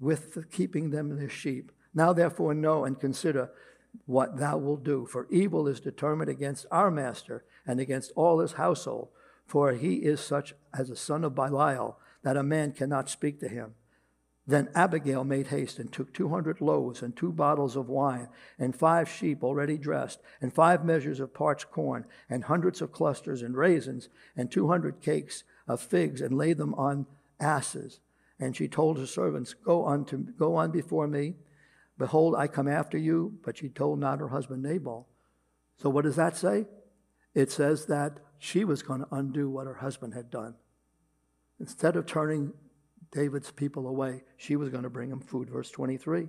with 0.00 0.50
keeping 0.50 0.90
them 0.90 1.16
their 1.16 1.28
sheep. 1.28 1.72
Now 1.94 2.12
therefore 2.12 2.54
know 2.54 2.84
and 2.84 2.98
consider 2.98 3.50
what 4.04 4.38
thou 4.38 4.58
wilt 4.58 4.84
do, 4.84 5.06
for 5.06 5.26
evil 5.30 5.66
is 5.66 5.80
determined 5.80 6.30
against 6.30 6.66
our 6.70 6.90
master 6.90 7.44
and 7.66 7.80
against 7.80 8.12
all 8.14 8.40
his 8.40 8.52
household, 8.52 9.08
for 9.46 9.72
he 9.72 9.96
is 9.96 10.20
such 10.20 10.54
as 10.74 10.90
a 10.90 10.96
son 10.96 11.24
of 11.24 11.34
Belial, 11.34 11.98
that 12.22 12.36
a 12.36 12.42
man 12.42 12.72
cannot 12.72 13.08
speak 13.08 13.40
to 13.40 13.48
him. 13.48 13.74
Then 14.46 14.68
Abigail 14.74 15.24
made 15.24 15.48
haste 15.48 15.78
and 15.78 15.92
took 15.92 16.14
200 16.14 16.60
loaves 16.60 17.02
and 17.02 17.16
two 17.16 17.32
bottles 17.32 17.74
of 17.74 17.88
wine 17.88 18.28
and 18.58 18.76
five 18.76 19.08
sheep 19.08 19.42
already 19.42 19.76
dressed 19.76 20.20
and 20.40 20.52
five 20.52 20.84
measures 20.84 21.18
of 21.18 21.34
parched 21.34 21.70
corn 21.70 22.06
and 22.30 22.44
hundreds 22.44 22.80
of 22.80 22.92
clusters 22.92 23.42
and 23.42 23.56
raisins 23.56 24.08
and 24.36 24.50
200 24.50 25.00
cakes 25.00 25.42
of 25.66 25.80
figs 25.80 26.20
and 26.20 26.38
laid 26.38 26.58
them 26.58 26.74
on 26.74 27.06
asses 27.40 27.98
and 28.38 28.54
she 28.54 28.68
told 28.68 28.98
her 28.98 29.06
servants, 29.06 29.54
Go 29.54 29.84
on, 29.84 30.04
to, 30.06 30.18
go 30.18 30.56
on 30.56 30.70
before 30.70 31.06
me. 31.06 31.34
Behold, 31.98 32.34
I 32.36 32.46
come 32.46 32.68
after 32.68 32.98
you. 32.98 33.38
But 33.44 33.58
she 33.58 33.68
told 33.68 33.98
not 33.98 34.20
her 34.20 34.28
husband 34.28 34.62
Nabal. 34.62 35.08
So 35.78 35.88
what 35.90 36.04
does 36.04 36.16
that 36.16 36.36
say? 36.36 36.66
It 37.34 37.50
says 37.50 37.86
that 37.86 38.18
she 38.38 38.64
was 38.64 38.82
going 38.82 39.00
to 39.00 39.14
undo 39.14 39.48
what 39.48 39.66
her 39.66 39.74
husband 39.74 40.14
had 40.14 40.30
done. 40.30 40.54
Instead 41.58 41.96
of 41.96 42.06
turning 42.06 42.52
David's 43.12 43.50
people 43.50 43.86
away, 43.86 44.24
she 44.36 44.56
was 44.56 44.68
going 44.68 44.82
to 44.82 44.90
bring 44.90 45.10
him 45.10 45.20
food. 45.20 45.50
Verse 45.50 45.70
23. 45.70 46.28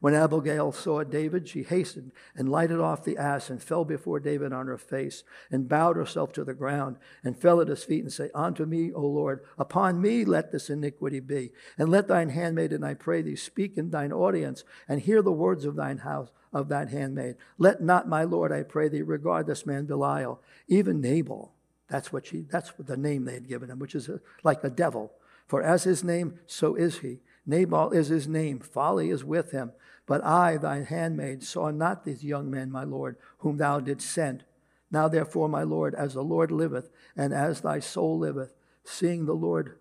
When 0.00 0.14
Abigail 0.14 0.70
saw 0.70 1.02
David, 1.02 1.48
she 1.48 1.64
hastened 1.64 2.12
and 2.36 2.48
lighted 2.48 2.78
off 2.78 3.02
the 3.02 3.16
ass 3.16 3.50
and 3.50 3.60
fell 3.60 3.84
before 3.84 4.20
David 4.20 4.52
on 4.52 4.68
her 4.68 4.78
face 4.78 5.24
and 5.50 5.68
bowed 5.68 5.96
herself 5.96 6.32
to 6.34 6.44
the 6.44 6.54
ground 6.54 6.98
and 7.24 7.36
fell 7.36 7.60
at 7.60 7.68
his 7.68 7.82
feet 7.82 8.04
and 8.04 8.12
said, 8.12 8.30
Unto 8.32 8.64
me, 8.64 8.92
O 8.92 9.00
Lord, 9.00 9.44
upon 9.58 10.00
me 10.00 10.24
let 10.24 10.52
this 10.52 10.70
iniquity 10.70 11.18
be. 11.18 11.50
And 11.76 11.88
let 11.88 12.06
thine 12.06 12.28
handmaiden, 12.28 12.84
I 12.84 12.94
pray 12.94 13.22
thee, 13.22 13.34
speak 13.34 13.76
in 13.76 13.90
thine 13.90 14.12
audience 14.12 14.62
and 14.86 15.00
hear 15.00 15.20
the 15.20 15.32
words 15.32 15.64
of 15.64 15.74
thine 15.74 15.98
house, 15.98 16.28
of 16.52 16.68
thine 16.68 16.88
handmaid. 16.88 17.34
Let 17.58 17.82
not 17.82 18.08
my 18.08 18.22
Lord, 18.22 18.52
I 18.52 18.62
pray 18.62 18.88
thee, 18.88 19.02
regard 19.02 19.48
this 19.48 19.66
man 19.66 19.86
Belial, 19.86 20.40
even 20.68 21.00
Nabal. 21.00 21.54
That's 21.88 22.12
what 22.12 22.26
she, 22.26 22.42
that's 22.42 22.72
the 22.78 22.96
name 22.96 23.24
they 23.24 23.34
had 23.34 23.48
given 23.48 23.70
him, 23.70 23.80
which 23.80 23.96
is 23.96 24.08
a, 24.08 24.20
like 24.44 24.62
a 24.62 24.70
devil. 24.70 25.12
For 25.48 25.62
as 25.62 25.84
his 25.84 26.04
name, 26.04 26.38
so 26.46 26.74
is 26.74 26.98
he. 26.98 27.20
Nabal 27.46 27.90
is 27.90 28.08
his 28.08 28.28
name, 28.28 28.60
folly 28.60 29.10
is 29.10 29.24
with 29.24 29.50
him. 29.50 29.72
But 30.06 30.22
I, 30.22 30.58
thy 30.58 30.84
handmaid, 30.84 31.42
saw 31.42 31.70
not 31.70 32.04
these 32.04 32.22
young 32.22 32.50
men, 32.50 32.70
my 32.70 32.84
Lord, 32.84 33.16
whom 33.38 33.56
thou 33.56 33.80
didst 33.80 34.10
send. 34.10 34.44
Now 34.90 35.08
therefore, 35.08 35.48
my 35.48 35.62
Lord, 35.62 35.94
as 35.94 36.14
the 36.14 36.22
Lord 36.22 36.50
liveth, 36.50 36.90
and 37.16 37.32
as 37.32 37.62
thy 37.62 37.80
soul 37.80 38.18
liveth, 38.18 38.52
seeing 38.84 39.26
the 39.26 39.34
Lord 39.34 39.78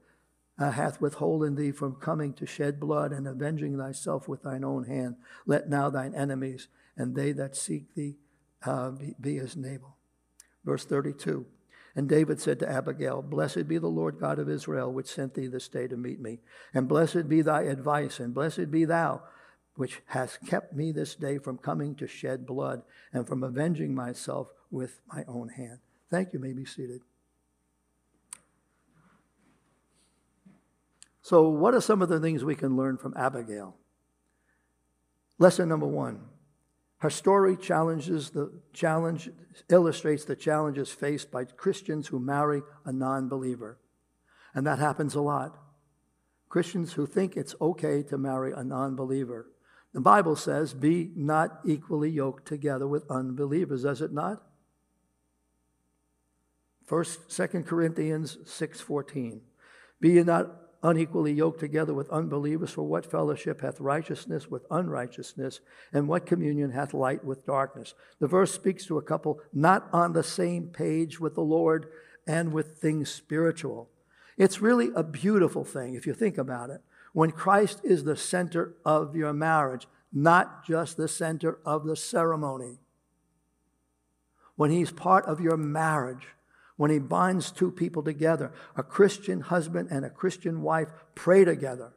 uh, 0.60 0.72
hath 0.72 1.00
withholden 1.00 1.56
thee 1.56 1.72
from 1.72 1.96
coming 1.96 2.34
to 2.34 2.46
shed 2.46 2.80
blood 2.80 3.12
and 3.12 3.28
avenging 3.28 3.78
thyself 3.78 4.28
with 4.28 4.44
thine 4.44 4.64
own 4.64 4.86
hand, 4.86 5.16
let 5.46 5.70
now 5.70 5.90
thine 5.90 6.16
enemies 6.16 6.68
and 6.96 7.16
they 7.16 7.32
that 7.34 7.56
seek 7.56 7.94
thee 7.94 8.18
uh, 8.66 8.90
be, 8.92 9.16
be 9.20 9.38
as 9.38 9.56
Nabal. 9.56 9.98
Verse 10.66 10.84
32. 10.86 11.46
And 11.98 12.08
David 12.08 12.40
said 12.40 12.60
to 12.60 12.70
Abigail, 12.70 13.24
Blessed 13.24 13.68
be 13.68 13.80
the 13.80 13.88
Lord 13.88 14.20
God 14.20 14.38
of 14.38 14.48
Israel, 14.48 14.94
which 14.94 15.08
sent 15.08 15.34
thee 15.34 15.48
this 15.48 15.68
day 15.68 15.88
to 15.88 15.98
meet 15.98 16.22
me. 16.22 16.38
And 16.72 16.88
blessed 16.88 17.28
be 17.28 17.42
thy 17.42 17.64
advice, 17.64 18.20
and 18.20 18.36
blessed 18.36 18.70
be 18.70 18.86
thou, 18.86 19.24
which 19.74 20.02
hast 20.06 20.46
kept 20.46 20.76
me 20.76 20.92
this 20.92 21.16
day 21.16 21.40
from 21.40 21.58
coming 21.58 21.96
to 21.96 22.06
shed 22.06 22.46
blood 22.46 22.84
and 23.12 23.28
from 23.28 23.42
avenging 23.42 23.96
myself 23.96 24.50
with 24.70 25.02
my 25.12 25.24
own 25.28 25.50
hand. 25.50 25.80
Thank 26.12 26.34
you. 26.34 26.40
May 26.40 26.54
be 26.54 26.66
seated. 26.66 27.02
So, 31.24 31.50
what 31.50 31.74
are 31.74 31.82
some 31.82 32.04
of 32.04 32.10
the 32.10 32.20
things 32.20 32.44
we 32.44 32.56
can 32.56 32.78
learn 32.78 32.98
from 32.98 33.16
Abigail? 33.18 33.76
Lesson 35.40 35.68
number 35.68 35.88
one 35.88 36.22
her 37.00 37.10
story 37.10 37.56
challenges 37.56 38.32
the 38.32 38.52
challenge, 38.74 39.30
illustrates 39.70 40.26
the 40.26 40.36
challenges 40.36 40.90
faced 40.90 41.30
by 41.30 41.46
Christians 41.46 42.08
who 42.08 42.20
marry 42.20 42.64
a 42.86 42.92
non 42.92 43.30
believer. 43.30 43.78
And 44.56 44.66
that 44.66 44.80
happens 44.80 45.14
a 45.14 45.22
lot. 45.22 45.58
Christians 46.50 46.94
who 46.94 47.06
think 47.06 47.38
it's 47.38 47.56
okay 47.62 48.02
to 48.04 48.18
marry 48.18 48.52
a 48.52 48.64
non 48.64 48.96
believer. 48.96 49.48
The 49.94 50.02
Bible 50.02 50.36
says, 50.36 50.74
be 50.74 51.12
not 51.16 51.60
equally 51.66 52.10
yoked 52.10 52.48
together 52.48 52.88
with 52.88 53.10
unbelievers, 53.10 53.84
does 53.84 54.02
it 54.02 54.12
not? 54.12 54.44
First, 56.86 57.32
Second 57.32 57.68
Corinthians 57.68 58.38
6.14. 58.46 59.42
Be 60.00 60.12
ye 60.12 60.24
not 60.24 60.52
unequally 60.84 61.34
yoked 61.34 61.60
together 61.60 61.94
with 61.94 62.10
unbelievers, 62.10 62.72
for 62.72 62.84
what 62.84 63.10
fellowship 63.10 63.62
hath 63.62 63.80
righteousness 63.80 64.50
with 64.50 64.66
unrighteousness, 64.70 65.60
and 65.92 66.08
what 66.08 66.26
communion 66.26 66.72
hath 66.72 66.94
light 66.94 67.24
with 67.24 67.46
darkness? 67.46 67.94
The 68.20 68.28
verse 68.28 68.54
speaks 68.54 68.86
to 68.86 68.98
a 68.98 69.04
couple 69.04 69.40
not 69.54 69.88
on 69.92 70.14
the 70.14 70.24
same 70.24 70.68
page 70.68 71.20
with 71.20 71.36
the 71.36 71.42
Lord 71.42 71.88
and 72.26 72.54
with 72.54 72.78
things 72.78 73.10
spiritual. 73.10 73.90
It's 74.38 74.62
really 74.62 74.90
a 74.96 75.04
beautiful 75.04 75.64
thing 75.64 75.96
if 75.96 76.06
you 76.06 76.14
think 76.14 76.38
about 76.38 76.70
it. 76.70 76.82
When 77.14 77.32
Christ 77.32 77.82
is 77.84 78.04
the 78.04 78.18
center 78.18 78.76
of 78.86 79.16
your 79.16 79.34
marriage, 79.34 79.88
not 80.14 80.66
just 80.66 80.98
the 80.98 81.08
center 81.08 81.58
of 81.66 81.86
the 81.86 81.96
ceremony. 81.96 82.80
When 84.56 84.72
he's 84.72 84.92
part 84.92 85.26
of 85.26 85.40
your 85.40 85.58
marriage, 85.58 86.28
when 86.78 86.92
he 86.92 87.00
binds 87.00 87.52
two 87.52 87.72
people 87.72 88.04
together, 88.04 88.52
a 88.76 88.84
Christian 88.84 89.42
husband 89.42 89.90
and 89.92 90.06
a 90.06 90.10
Christian 90.10 90.62
wife 90.62 90.90
pray 91.16 91.44
together. 91.44 91.94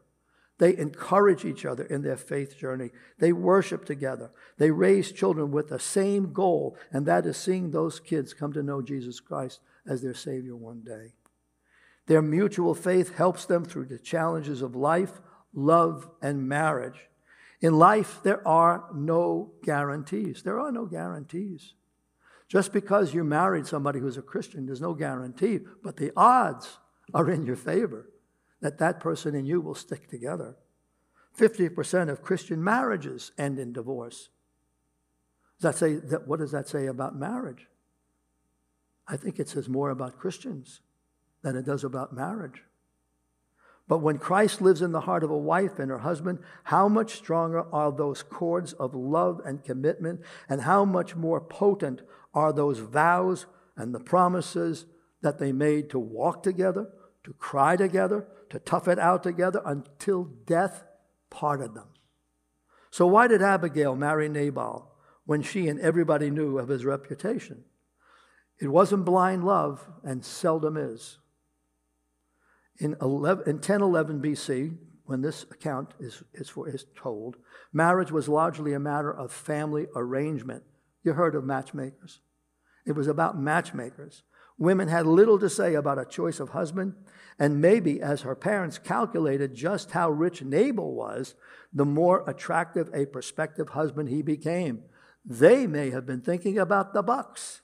They 0.59 0.77
encourage 0.77 1.45
each 1.45 1.65
other 1.65 1.85
in 1.85 2.03
their 2.03 2.17
faith 2.17 2.59
journey. 2.59 2.91
They 3.19 3.33
worship 3.33 3.87
together. 3.87 4.31
They 4.59 4.71
raise 4.71 5.13
children 5.13 5.53
with 5.53 5.69
the 5.69 5.79
same 5.79 6.33
goal, 6.33 6.77
and 6.93 7.07
that 7.07 7.25
is 7.25 7.39
seeing 7.39 7.71
those 7.71 8.01
kids 8.01 8.35
come 8.35 8.53
to 8.53 8.63
know 8.63 8.83
Jesus 8.83 9.21
Christ 9.21 9.61
as 9.87 10.03
their 10.03 10.15
Savior 10.15 10.55
one 10.55 10.83
day. 10.83 11.15
Their 12.07 12.21
mutual 12.21 12.75
faith 12.75 13.15
helps 13.15 13.47
them 13.47 13.65
through 13.65 13.87
the 13.87 13.99
challenges 13.99 14.61
of 14.61 14.77
life, 14.77 15.21
love, 15.55 16.11
and 16.21 16.49
marriage. 16.49 17.09
In 17.61 17.79
life, 17.79 18.21
there 18.23 18.47
are 18.47 18.85
no 18.95 19.53
guarantees. 19.63 20.43
There 20.43 20.59
are 20.59 20.73
no 20.73 20.87
guarantees. 20.87 21.75
Just 22.51 22.73
because 22.73 23.15
you 23.15 23.23
married 23.23 23.69
somebody 23.69 24.01
who's 24.01 24.17
a 24.17 24.23
Christian, 24.23 24.67
there's 24.67 24.81
no 24.81 24.93
guarantee, 24.93 25.61
but 25.85 25.97
the 25.97 26.13
odds 26.17 26.79
are 27.15 27.31
in 27.31 27.47
your 27.47 27.55
favor 27.55 28.11
that 28.61 28.79
that 28.79 28.99
person 28.99 29.37
and 29.37 29.47
you 29.47 29.61
will 29.61 29.77
stick 29.77 30.09
together. 30.09 30.57
50% 31.39 32.11
of 32.11 32.23
Christian 32.23 32.63
marriages 32.63 33.31
end 33.39 33.61
in 33.61 33.73
divorce. 33.73 34.31
Does 35.61 35.75
that 35.75 35.79
say 35.79 35.95
that, 35.95 36.27
what 36.27 36.41
does 36.41 36.51
that 36.51 36.69
say 36.69 36.87
about 36.87 37.17
marriage? 37.17 37.69
I 39.07 39.17
think 39.17 39.39
it 39.39 39.49
says 39.49 39.69
more 39.69 39.91
about 39.91 40.19
Christians 40.19 40.81
than 41.43 41.55
it 41.55 41.65
does 41.65 41.85
about 41.85 42.13
marriage. 42.13 42.65
But 43.87 43.99
when 43.99 44.19
Christ 44.19 44.61
lives 44.61 44.83
in 44.83 44.93
the 44.93 45.03
heart 45.03 45.23
of 45.23 45.31
a 45.31 45.39
wife 45.39 45.79
and 45.79 45.91
her 45.91 45.99
husband, 45.99 46.41
how 46.65 46.89
much 46.89 47.15
stronger 47.15 47.65
are 47.73 47.93
those 47.93 48.23
cords 48.23 48.73
of 48.75 48.95
love 48.95 49.41
and 49.45 49.65
commitment, 49.65 50.21
and 50.49 50.63
how 50.63 50.85
much 50.85 51.17
more 51.17 51.41
potent 51.41 52.03
are 52.35 52.53
those 52.53 52.79
vows 52.79 53.47
and 53.77 53.95
the 53.95 54.01
promises 54.01 54.87
that 55.23 55.39
they 55.39 55.53
made 55.53 55.91
to 55.91 55.99
walk 55.99 56.43
together, 56.43 56.89
to 57.25 57.33
cry 57.35 57.77
together, 57.77 58.27
to 58.51 58.59
tough 58.59 58.89
it 58.89 58.99
out 58.99 59.23
together 59.23 59.63
until 59.65 60.25
death 60.25 60.85
parted 61.31 61.75
them. 61.75 61.89
So, 62.91 63.07
why 63.07 63.29
did 63.29 63.43
Abigail 63.43 63.95
marry 63.95 64.29
Nabal 64.29 64.93
when 65.25 65.43
she 65.43 65.69
and 65.69 65.79
everybody 65.81 66.31
knew 66.31 66.59
of 66.59 66.69
his 66.69 66.85
reputation? 66.85 67.65
It 68.61 68.69
wasn't 68.69 69.05
blind 69.05 69.45
love, 69.45 69.89
and 70.05 70.25
seldom 70.25 70.77
is. 70.77 71.19
In, 72.79 72.97
11, 73.01 73.45
in 73.47 73.57
1011 73.57 74.21
BC, 74.21 74.77
when 75.05 75.23
this 75.23 75.45
account 75.45 75.95
is, 75.99 76.23
is, 76.35 76.49
for, 76.49 76.69
is 76.69 76.87
told, 76.97 77.37
marriage 77.73 78.11
was 78.13 78.29
largely 78.29 78.73
a 78.73 78.81
matter 78.81 79.13
of 79.13 79.33
family 79.33 79.87
arrangement. 79.95 80.63
You 81.03 81.15
heard 81.15 81.35
of 81.35 81.45
matchmakers. 81.45 82.21
It 82.87 82.93
was 82.93 83.07
about 83.07 83.39
matchmakers. 83.39 84.23
Women 84.59 84.89
had 84.89 85.07
little 85.07 85.39
to 85.39 85.49
say 85.49 85.75
about 85.75 85.99
a 85.99 86.05
choice 86.05 86.39
of 86.39 86.51
husband, 86.51 86.95
and 87.39 87.63
maybe 87.63 88.03
as 88.03 88.23
her 88.23 88.35
parents 88.35 88.79
calculated 88.79 89.55
just 89.55 89.93
how 89.93 90.11
rich 90.11 90.43
Nabal 90.43 90.95
was, 90.95 91.35
the 91.73 91.87
more 91.87 92.29
attractive 92.29 92.91
a 92.93 93.07
prospective 93.07 93.71
husband 93.71 94.11
he 94.11 94.21
became. 94.21 94.83
They 95.25 95.67
may 95.67 95.91
have 95.91 96.05
been 96.05 96.21
thinking 96.21 96.59
about 96.59 96.93
the 96.93 97.03
bucks. 97.03 97.63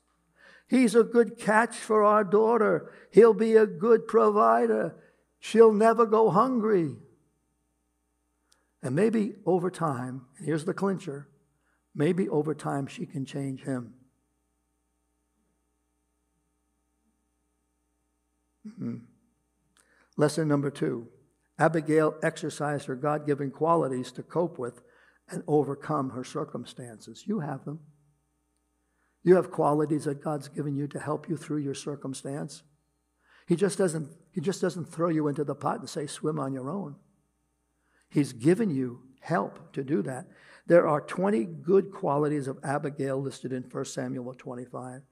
He's 0.69 0.95
a 0.95 1.05
good 1.05 1.39
catch 1.39 1.77
for 1.77 2.03
our 2.03 2.25
daughter. 2.25 2.91
He'll 3.11 3.35
be 3.35 3.57
a 3.57 3.67
good 3.67 4.09
provider. 4.09 4.97
She'll 5.39 5.73
never 5.73 6.07
go 6.07 6.31
hungry. 6.31 6.97
And 8.83 8.95
maybe 8.95 9.35
over 9.45 9.71
time, 9.71 10.27
here's 10.41 10.65
the 10.65 10.75
clincher 10.75 11.29
maybe 11.97 12.29
over 12.29 12.55
time 12.55 12.87
she 12.87 13.07
can 13.07 13.25
change 13.25 13.63
him. 13.63 13.95
Mm-hmm. 18.69 18.97
Lesson 20.17 20.47
number 20.47 20.71
two 20.71 21.09
Abigail 21.59 22.15
exercised 22.23 22.87
her 22.87 22.97
God 22.97 23.27
given 23.27 23.51
qualities 23.51 24.13
to 24.13 24.23
cope 24.23 24.59
with 24.59 24.83
and 25.29 25.43
overcome 25.49 26.11
her 26.11 26.23
circumstances. 26.23 27.25
You 27.27 27.41
have 27.41 27.65
them. 27.65 27.81
You 29.25 29.37
have 29.37 29.51
qualities 29.51 30.05
that 30.05 30.23
God's 30.23 30.49
given 30.49 30.77
you 30.77 30.87
to 30.89 31.01
help 31.01 31.29
you 31.29 31.37
through 31.37 31.59
your 31.59 31.75
circumstance. 31.75 32.63
He 33.49 33.57
just 33.57 33.79
doesn't, 33.79 34.11
he 34.33 34.41
just 34.41 34.61
doesn't 34.61 34.93
throw 34.93 35.09
you 35.09 35.29
into 35.29 35.45
the 35.45 35.55
pot 35.55 35.81
and 35.81 35.89
say, 35.89 36.07
swim 36.07 36.39
on 36.39 36.53
your 36.53 36.71
own. 36.71 36.97
He's 38.09 38.33
given 38.33 38.71
you 38.71 39.03
help 39.21 39.73
to 39.73 39.83
do 39.83 40.03
that. 40.03 40.27
There 40.67 40.87
are 40.89 41.01
20 41.01 41.45
good 41.45 41.93
qualities 41.93 42.49
of 42.49 42.59
Abigail 42.65 43.21
listed 43.21 43.53
in 43.53 43.63
1 43.63 43.85
Samuel 43.85 44.35
25. 44.35 45.03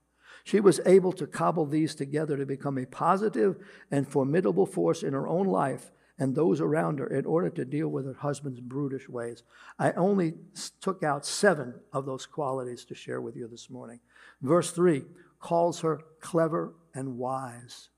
She 0.42 0.60
was 0.60 0.80
able 0.84 1.12
to 1.12 1.26
cobble 1.26 1.64
these 1.64 1.94
together 1.94 2.36
to 2.36 2.44
become 2.44 2.76
a 2.76 2.86
positive 2.86 3.56
and 3.90 4.08
formidable 4.08 4.66
force 4.66 5.02
in 5.02 5.12
her 5.12 5.28
own 5.28 5.46
life 5.46 5.92
and 6.18 6.34
those 6.34 6.60
around 6.60 6.98
her 6.98 7.06
in 7.06 7.24
order 7.24 7.50
to 7.50 7.64
deal 7.64 7.88
with 7.88 8.06
her 8.06 8.14
husband's 8.14 8.60
brutish 8.60 9.08
ways. 9.08 9.42
I 9.78 9.92
only 9.92 10.34
took 10.80 11.02
out 11.02 11.26
seven 11.26 11.74
of 11.92 12.06
those 12.06 12.26
qualities 12.26 12.84
to 12.86 12.94
share 12.94 13.20
with 13.20 13.36
you 13.36 13.48
this 13.48 13.68
morning. 13.70 14.00
Verse 14.40 14.70
3 14.70 15.04
calls 15.40 15.80
her 15.80 16.00
clever 16.20 16.74
and 16.94 17.18
wise. 17.18 17.88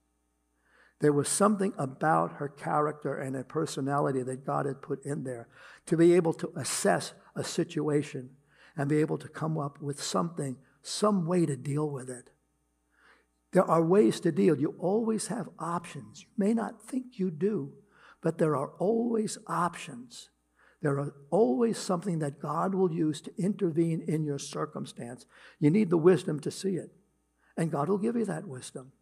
There 1.01 1.13
was 1.13 1.29
something 1.29 1.75
about 1.77 2.35
her 2.35 2.49
character 2.49 3.17
and 3.17 3.37
her 3.37 3.45
personality 3.45 4.23
that 4.23 4.47
God 4.47 4.67
had 4.67 4.81
put 4.81 5.05
in 5.05 5.25
there 5.25 5.49
to 5.87 5.97
be 5.97 6.15
able 6.15 6.33
to 6.35 6.53
assess 6.57 7.13
a 7.35 7.45
situation 7.45 8.31
and 8.77 8.89
be 8.89 9.01
able 9.01 9.19
to 9.19 9.29
come 9.29 9.59
up 9.59 9.81
with 9.81 10.03
something, 10.03 10.57
some 10.83 11.27
way 11.27 11.45
to 11.45 11.57
deal 11.57 11.91
with 11.91 12.09
it. 12.09 12.31
There 13.53 13.65
are 13.65 13.83
ways 13.83 14.21
to 14.21 14.33
deal. 14.33 14.57
You 14.57 14.75
always 14.79 15.29
have 15.29 15.49
options. 15.59 16.23
You 16.23 16.29
may 16.37 16.55
not 16.55 16.83
think 16.83 17.19
you 17.19 17.31
do, 17.31 17.73
but 18.23 18.39
there 18.39 18.57
are 18.57 18.71
always 18.79 19.39
options. 19.47 20.31
There 20.83 20.99
are 20.99 21.15
always 21.31 21.79
something 21.79 22.19
that 22.19 22.41
God 22.41 22.75
will 22.75 22.93
use 22.93 23.21
to 23.23 23.33
intervene 23.39 24.03
in 24.07 24.25
your 24.25 24.39
circumstance. 24.39 25.27
You 25.59 25.71
need 25.71 25.91
the 25.91 25.97
wisdom 25.97 26.41
to 26.41 26.51
see 26.51 26.77
it, 26.77 26.91
and 27.57 27.71
God 27.71 27.89
will 27.89 27.99
give 27.99 28.17
you 28.17 28.25
that 28.27 28.47
wisdom. 28.47 28.93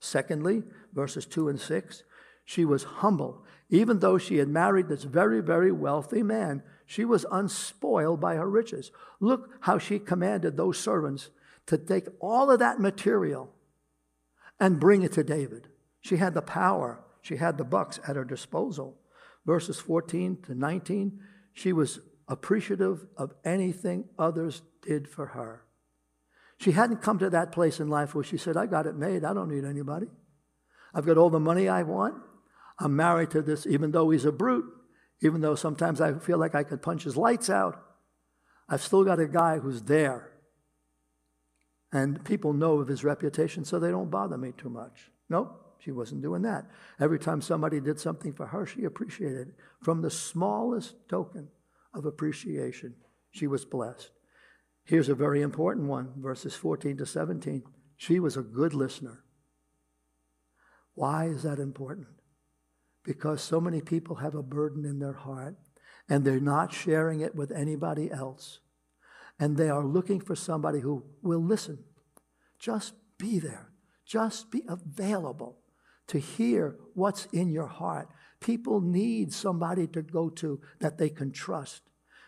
Secondly, 0.00 0.62
verses 0.92 1.26
2 1.26 1.48
and 1.48 1.60
6, 1.60 2.02
she 2.44 2.64
was 2.64 2.84
humble. 2.84 3.44
Even 3.70 3.98
though 3.98 4.18
she 4.18 4.36
had 4.36 4.48
married 4.48 4.88
this 4.88 5.04
very, 5.04 5.40
very 5.40 5.70
wealthy 5.70 6.22
man, 6.22 6.62
she 6.86 7.04
was 7.04 7.26
unspoiled 7.30 8.20
by 8.20 8.36
her 8.36 8.48
riches. 8.48 8.90
Look 9.20 9.50
how 9.60 9.78
she 9.78 9.98
commanded 9.98 10.56
those 10.56 10.78
servants 10.78 11.30
to 11.66 11.76
take 11.76 12.08
all 12.20 12.50
of 12.50 12.60
that 12.60 12.80
material 12.80 13.52
and 14.58 14.80
bring 14.80 15.02
it 15.02 15.12
to 15.12 15.24
David. 15.24 15.68
She 16.00 16.16
had 16.16 16.32
the 16.32 16.42
power, 16.42 17.04
she 17.20 17.36
had 17.36 17.58
the 17.58 17.64
bucks 17.64 18.00
at 18.08 18.16
her 18.16 18.24
disposal. 18.24 18.98
Verses 19.44 19.78
14 19.78 20.38
to 20.42 20.54
19, 20.54 21.20
she 21.52 21.72
was 21.72 22.00
appreciative 22.26 23.06
of 23.16 23.34
anything 23.44 24.04
others 24.18 24.62
did 24.82 25.08
for 25.08 25.26
her. 25.26 25.64
She 26.58 26.72
hadn't 26.72 27.02
come 27.02 27.18
to 27.20 27.30
that 27.30 27.52
place 27.52 27.78
in 27.78 27.88
life 27.88 28.14
where 28.14 28.24
she 28.24 28.36
said, 28.36 28.56
I 28.56 28.66
got 28.66 28.86
it 28.86 28.96
made. 28.96 29.24
I 29.24 29.32
don't 29.32 29.48
need 29.48 29.64
anybody. 29.64 30.08
I've 30.92 31.06
got 31.06 31.16
all 31.16 31.30
the 31.30 31.40
money 31.40 31.68
I 31.68 31.82
want. 31.84 32.14
I'm 32.80 32.96
married 32.96 33.30
to 33.30 33.42
this, 33.42 33.66
even 33.66 33.92
though 33.92 34.10
he's 34.10 34.24
a 34.24 34.32
brute, 34.32 34.66
even 35.20 35.40
though 35.40 35.54
sometimes 35.54 36.00
I 36.00 36.14
feel 36.14 36.38
like 36.38 36.54
I 36.54 36.64
could 36.64 36.82
punch 36.82 37.04
his 37.04 37.16
lights 37.16 37.48
out. 37.48 37.80
I've 38.68 38.82
still 38.82 39.04
got 39.04 39.20
a 39.20 39.26
guy 39.26 39.58
who's 39.58 39.82
there. 39.82 40.32
And 41.92 42.22
people 42.24 42.52
know 42.52 42.78
of 42.78 42.88
his 42.88 43.04
reputation, 43.04 43.64
so 43.64 43.78
they 43.78 43.90
don't 43.90 44.10
bother 44.10 44.36
me 44.36 44.52
too 44.56 44.68
much. 44.68 45.10
Nope, 45.28 45.76
she 45.78 45.90
wasn't 45.90 46.22
doing 46.22 46.42
that. 46.42 46.66
Every 47.00 47.18
time 47.18 47.40
somebody 47.40 47.80
did 47.80 47.98
something 47.98 48.32
for 48.32 48.46
her, 48.46 48.66
she 48.66 48.84
appreciated 48.84 49.48
it. 49.48 49.54
From 49.82 50.02
the 50.02 50.10
smallest 50.10 50.96
token 51.08 51.48
of 51.94 52.04
appreciation, 52.04 52.94
she 53.30 53.46
was 53.46 53.64
blessed. 53.64 54.10
Here's 54.88 55.10
a 55.10 55.14
very 55.14 55.42
important 55.42 55.86
one 55.86 56.14
verses 56.16 56.54
14 56.54 56.96
to 56.96 57.04
17. 57.04 57.62
She 57.98 58.18
was 58.18 58.38
a 58.38 58.42
good 58.42 58.72
listener. 58.72 59.22
Why 60.94 61.26
is 61.26 61.42
that 61.42 61.58
important? 61.58 62.06
Because 63.04 63.42
so 63.42 63.60
many 63.60 63.82
people 63.82 64.16
have 64.16 64.34
a 64.34 64.42
burden 64.42 64.86
in 64.86 64.98
their 64.98 65.12
heart 65.12 65.56
and 66.08 66.24
they're 66.24 66.40
not 66.40 66.72
sharing 66.72 67.20
it 67.20 67.34
with 67.34 67.52
anybody 67.52 68.10
else. 68.10 68.60
And 69.38 69.58
they 69.58 69.68
are 69.68 69.84
looking 69.84 70.20
for 70.20 70.34
somebody 70.34 70.80
who 70.80 71.04
will 71.20 71.44
listen. 71.44 71.84
Just 72.58 72.94
be 73.18 73.38
there, 73.38 73.68
just 74.06 74.50
be 74.50 74.62
available 74.66 75.58
to 76.06 76.18
hear 76.18 76.76
what's 76.94 77.26
in 77.26 77.50
your 77.50 77.66
heart. 77.66 78.08
People 78.40 78.80
need 78.80 79.34
somebody 79.34 79.86
to 79.88 80.00
go 80.00 80.30
to 80.30 80.62
that 80.80 80.96
they 80.96 81.10
can 81.10 81.30
trust. 81.30 81.82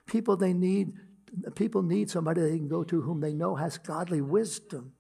People 0.07 0.37
they 0.37 0.53
need 0.53 0.93
people 1.55 1.83
need 1.83 2.11
somebody 2.11 2.41
they 2.41 2.59
can 2.59 2.69
go 2.69 2.85
to 2.85 3.03
whom 3.03 3.21
they 3.21 3.33
know 3.33 3.55
has 3.57 3.79
godly 3.79 4.21
wisdom 4.21 4.93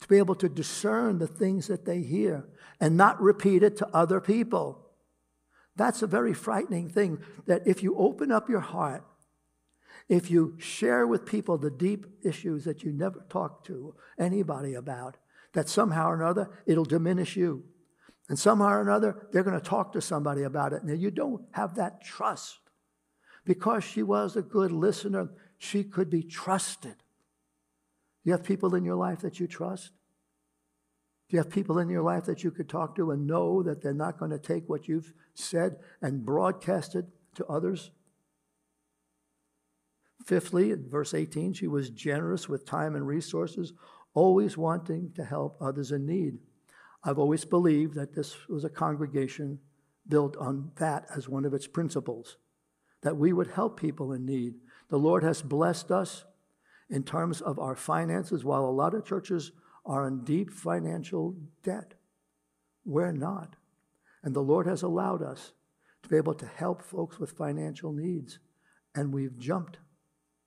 to 0.00 0.08
be 0.08 0.18
able 0.18 0.34
to 0.34 0.48
discern 0.48 1.18
the 1.18 1.26
things 1.26 1.66
that 1.66 1.84
they 1.84 2.00
hear 2.00 2.48
and 2.80 2.96
not 2.96 3.20
repeat 3.20 3.62
it 3.62 3.76
to 3.76 3.88
other 3.94 4.20
people. 4.20 4.86
That's 5.76 6.02
a 6.02 6.06
very 6.06 6.34
frightening 6.34 6.88
thing 6.88 7.20
that 7.46 7.66
if 7.66 7.82
you 7.82 7.96
open 7.96 8.32
up 8.32 8.48
your 8.48 8.60
heart, 8.60 9.04
if 10.08 10.30
you 10.30 10.56
share 10.58 11.06
with 11.06 11.24
people 11.24 11.56
the 11.56 11.70
deep 11.70 12.06
issues 12.24 12.64
that 12.64 12.82
you 12.82 12.92
never 12.92 13.24
talk 13.28 13.64
to 13.64 13.94
anybody 14.18 14.74
about, 14.74 15.16
that 15.52 15.68
somehow 15.68 16.10
or 16.10 16.14
another 16.14 16.50
it'll 16.66 16.84
diminish 16.84 17.36
you. 17.36 17.64
And 18.28 18.38
somehow 18.38 18.68
or 18.68 18.80
another 18.80 19.28
they're 19.32 19.44
going 19.44 19.60
to 19.60 19.64
talk 19.66 19.92
to 19.92 20.00
somebody 20.00 20.42
about 20.42 20.72
it. 20.72 20.84
Now 20.84 20.94
you 20.94 21.10
don't 21.10 21.44
have 21.52 21.76
that 21.76 22.02
trust. 22.02 22.58
Because 23.50 23.82
she 23.82 24.04
was 24.04 24.36
a 24.36 24.42
good 24.42 24.70
listener, 24.70 25.28
she 25.58 25.82
could 25.82 26.08
be 26.08 26.22
trusted. 26.22 26.94
Do 26.94 28.30
you 28.30 28.30
have 28.30 28.44
people 28.44 28.76
in 28.76 28.84
your 28.84 28.94
life 28.94 29.22
that 29.22 29.40
you 29.40 29.48
trust? 29.48 29.90
Do 31.28 31.36
you 31.36 31.38
have 31.38 31.50
people 31.50 31.80
in 31.80 31.88
your 31.88 32.04
life 32.04 32.26
that 32.26 32.44
you 32.44 32.52
could 32.52 32.68
talk 32.68 32.94
to 32.94 33.10
and 33.10 33.26
know 33.26 33.64
that 33.64 33.82
they're 33.82 33.92
not 33.92 34.20
going 34.20 34.30
to 34.30 34.38
take 34.38 34.68
what 34.68 34.86
you've 34.86 35.12
said 35.34 35.80
and 36.00 36.24
broadcast 36.24 36.94
it 36.94 37.06
to 37.34 37.46
others? 37.46 37.90
Fifthly, 40.24 40.70
in 40.70 40.88
verse 40.88 41.12
18, 41.12 41.52
she 41.52 41.66
was 41.66 41.90
generous 41.90 42.48
with 42.48 42.64
time 42.64 42.94
and 42.94 43.04
resources. 43.04 43.72
always 44.14 44.56
wanting 44.56 45.10
to 45.16 45.24
help 45.24 45.56
others 45.60 45.90
in 45.90 46.06
need. 46.06 46.38
I've 47.02 47.18
always 47.18 47.44
believed 47.44 47.96
that 47.96 48.14
this 48.14 48.48
was 48.48 48.62
a 48.62 48.70
congregation 48.70 49.58
built 50.06 50.36
on 50.36 50.70
that 50.76 51.06
as 51.16 51.28
one 51.28 51.44
of 51.44 51.52
its 51.52 51.66
principles, 51.66 52.36
that 53.02 53.16
we 53.16 53.32
would 53.32 53.48
help 53.48 53.78
people 53.78 54.12
in 54.12 54.24
need. 54.24 54.54
The 54.88 54.98
Lord 54.98 55.22
has 55.22 55.42
blessed 55.42 55.90
us 55.90 56.24
in 56.88 57.02
terms 57.04 57.40
of 57.40 57.58
our 57.58 57.76
finances, 57.76 58.44
while 58.44 58.64
a 58.64 58.70
lot 58.70 58.94
of 58.94 59.04
churches 59.04 59.52
are 59.86 60.06
in 60.06 60.24
deep 60.24 60.50
financial 60.50 61.36
debt. 61.62 61.94
We're 62.84 63.12
not. 63.12 63.56
And 64.22 64.34
the 64.34 64.42
Lord 64.42 64.66
has 64.66 64.82
allowed 64.82 65.22
us 65.22 65.52
to 66.02 66.08
be 66.08 66.16
able 66.16 66.34
to 66.34 66.46
help 66.46 66.82
folks 66.82 67.18
with 67.18 67.32
financial 67.32 67.92
needs, 67.92 68.38
and 68.94 69.14
we've 69.14 69.38
jumped 69.38 69.78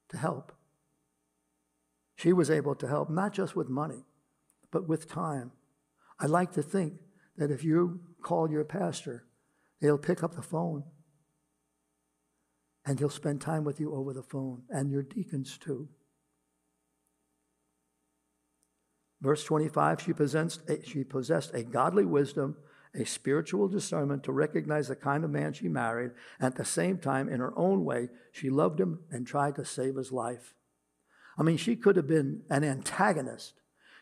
to 0.09 0.17
help. 0.17 0.51
She 2.15 2.33
was 2.33 2.51
able 2.51 2.75
to 2.75 2.87
help 2.87 3.09
not 3.09 3.33
just 3.33 3.55
with 3.55 3.69
money, 3.69 4.05
but 4.71 4.87
with 4.87 5.09
time. 5.09 5.51
I 6.19 6.27
like 6.27 6.51
to 6.53 6.61
think 6.61 6.93
that 7.37 7.51
if 7.51 7.63
you 7.63 8.01
call 8.21 8.49
your 8.49 8.63
pastor, 8.63 9.25
they'll 9.81 9.97
pick 9.97 10.23
up 10.23 10.35
the 10.35 10.41
phone 10.41 10.83
and 12.85 12.99
he'll 12.99 13.09
spend 13.09 13.41
time 13.41 13.63
with 13.63 13.79
you 13.79 13.93
over 13.95 14.13
the 14.13 14.23
phone, 14.23 14.63
and 14.69 14.91
your 14.91 15.03
deacons 15.03 15.57
too. 15.57 15.87
Verse 19.21 19.43
25, 19.45 20.01
she 20.01 20.11
possessed, 20.11 20.69
a, 20.69 20.85
she 20.85 21.03
possessed 21.03 21.53
a 21.53 21.63
godly 21.63 22.03
wisdom, 22.03 22.57
a 22.93 23.05
spiritual 23.05 23.69
discernment 23.69 24.23
to 24.23 24.33
recognize 24.33 24.89
the 24.89 24.97
kind 24.97 25.23
of 25.23 25.29
man 25.29 25.53
she 25.53 25.69
married. 25.69 26.11
At 26.41 26.55
the 26.55 26.65
same 26.65 26.97
time, 26.97 27.29
in 27.29 27.39
her 27.39 27.57
own 27.57 27.85
way, 27.85 28.09
she 28.33 28.49
loved 28.49 28.81
him 28.81 28.99
and 29.09 29.25
tried 29.25 29.55
to 29.55 29.65
save 29.65 29.95
his 29.95 30.11
life. 30.11 30.53
I 31.37 31.43
mean, 31.43 31.57
she 31.57 31.77
could 31.77 31.95
have 31.95 32.07
been 32.07 32.41
an 32.49 32.65
antagonist. 32.65 33.53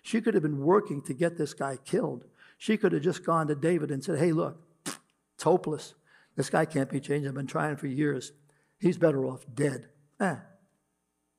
She 0.02 0.22
could 0.22 0.34
have 0.34 0.44
been 0.44 0.60
working 0.60 1.02
to 1.04 1.14
get 1.14 1.38
this 1.38 1.54
guy 1.54 1.78
killed. 1.78 2.26
She 2.58 2.76
could 2.76 2.92
have 2.92 3.04
just 3.04 3.24
gone 3.24 3.48
to 3.48 3.56
David 3.56 3.92
and 3.92 4.04
said, 4.04 4.20
Hey, 4.20 4.32
look, 4.32 4.60
it's 5.36 5.44
hopeless. 5.44 5.94
This 6.36 6.50
guy 6.50 6.66
can't 6.66 6.90
be 6.90 7.00
changed. 7.00 7.28
I've 7.28 7.36
been 7.36 7.48
trying 7.48 7.76
for 7.76 7.88
years. 7.88 8.32
He's 8.82 8.98
better 8.98 9.26
off 9.26 9.46
dead. 9.54 9.90
Eh. 10.20 10.36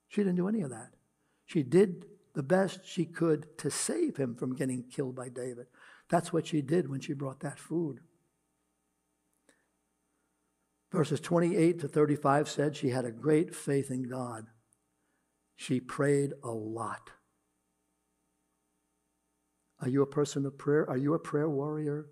She 0.08 0.20
didn't 0.20 0.36
do 0.36 0.48
any 0.48 0.62
of 0.62 0.70
that. 0.70 0.90
She 1.44 1.64
did 1.64 2.06
the 2.34 2.42
best 2.42 2.80
she 2.84 3.04
could 3.04 3.58
to 3.58 3.70
save 3.70 4.16
him 4.16 4.36
from 4.36 4.54
getting 4.54 4.84
killed 4.84 5.16
by 5.16 5.28
David. 5.28 5.66
That's 6.08 6.32
what 6.32 6.46
she 6.46 6.62
did 6.62 6.88
when 6.88 7.00
she 7.00 7.14
brought 7.14 7.40
that 7.40 7.58
food. 7.58 7.98
Verses 10.92 11.20
28 11.20 11.80
to 11.80 11.88
35 11.88 12.48
said 12.48 12.76
she 12.76 12.90
had 12.90 13.04
a 13.04 13.10
great 13.10 13.54
faith 13.54 13.90
in 13.90 14.04
God. 14.04 14.46
She 15.56 15.80
prayed 15.80 16.34
a 16.44 16.50
lot. 16.50 17.10
Are 19.80 19.88
you 19.88 20.02
a 20.02 20.06
person 20.06 20.46
of 20.46 20.56
prayer? 20.56 20.88
Are 20.88 20.96
you 20.96 21.14
a 21.14 21.18
prayer 21.18 21.48
warrior? 21.48 22.06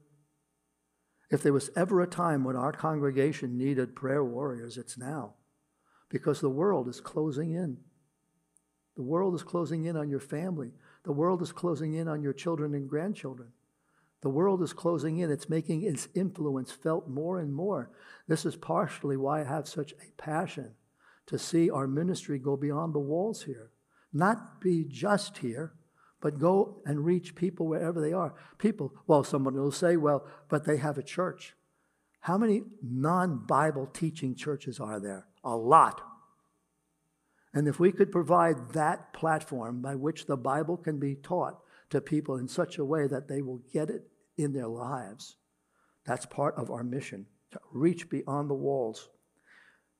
If 1.30 1.42
there 1.42 1.52
was 1.52 1.70
ever 1.76 2.00
a 2.00 2.06
time 2.06 2.42
when 2.44 2.56
our 2.56 2.72
congregation 2.72 3.56
needed 3.56 3.94
prayer 3.94 4.24
warriors, 4.24 4.76
it's 4.76 4.98
now. 4.98 5.34
Because 6.08 6.40
the 6.40 6.50
world 6.50 6.88
is 6.88 7.00
closing 7.00 7.52
in. 7.52 7.78
The 8.96 9.02
world 9.02 9.34
is 9.34 9.44
closing 9.44 9.84
in 9.84 9.96
on 9.96 10.10
your 10.10 10.20
family. 10.20 10.72
The 11.04 11.12
world 11.12 11.40
is 11.40 11.52
closing 11.52 11.94
in 11.94 12.08
on 12.08 12.22
your 12.22 12.32
children 12.32 12.74
and 12.74 12.88
grandchildren. 12.88 13.52
The 14.22 14.28
world 14.28 14.60
is 14.62 14.72
closing 14.72 15.18
in. 15.18 15.30
It's 15.30 15.48
making 15.48 15.82
its 15.82 16.08
influence 16.14 16.72
felt 16.72 17.08
more 17.08 17.38
and 17.38 17.54
more. 17.54 17.90
This 18.26 18.44
is 18.44 18.56
partially 18.56 19.16
why 19.16 19.40
I 19.40 19.44
have 19.44 19.68
such 19.68 19.92
a 19.92 20.20
passion 20.20 20.72
to 21.26 21.38
see 21.38 21.70
our 21.70 21.86
ministry 21.86 22.38
go 22.38 22.56
beyond 22.56 22.92
the 22.92 22.98
walls 22.98 23.44
here. 23.44 23.70
Not 24.12 24.60
be 24.60 24.84
just 24.84 25.38
here, 25.38 25.74
but 26.20 26.38
go 26.38 26.82
and 26.84 27.04
reach 27.04 27.34
people 27.34 27.66
wherever 27.66 28.00
they 28.00 28.12
are. 28.12 28.34
People, 28.58 28.94
well, 29.06 29.24
someone 29.24 29.54
will 29.54 29.72
say, 29.72 29.96
well, 29.96 30.26
but 30.48 30.64
they 30.64 30.76
have 30.76 30.98
a 30.98 31.02
church. 31.02 31.54
How 32.20 32.36
many 32.36 32.62
non 32.82 33.46
Bible 33.46 33.86
teaching 33.86 34.34
churches 34.34 34.78
are 34.78 35.00
there? 35.00 35.26
A 35.42 35.56
lot. 35.56 36.02
And 37.52 37.66
if 37.66 37.80
we 37.80 37.90
could 37.90 38.12
provide 38.12 38.74
that 38.74 39.12
platform 39.12 39.80
by 39.80 39.94
which 39.94 40.26
the 40.26 40.36
Bible 40.36 40.76
can 40.76 40.98
be 40.98 41.16
taught 41.16 41.58
to 41.88 42.00
people 42.00 42.36
in 42.36 42.46
such 42.46 42.78
a 42.78 42.84
way 42.84 43.06
that 43.08 43.26
they 43.26 43.42
will 43.42 43.62
get 43.72 43.90
it 43.90 44.02
in 44.36 44.52
their 44.52 44.68
lives, 44.68 45.36
that's 46.04 46.26
part 46.26 46.54
of 46.56 46.70
our 46.70 46.84
mission 46.84 47.26
to 47.50 47.60
reach 47.72 48.08
beyond 48.08 48.48
the 48.48 48.54
walls. 48.54 49.08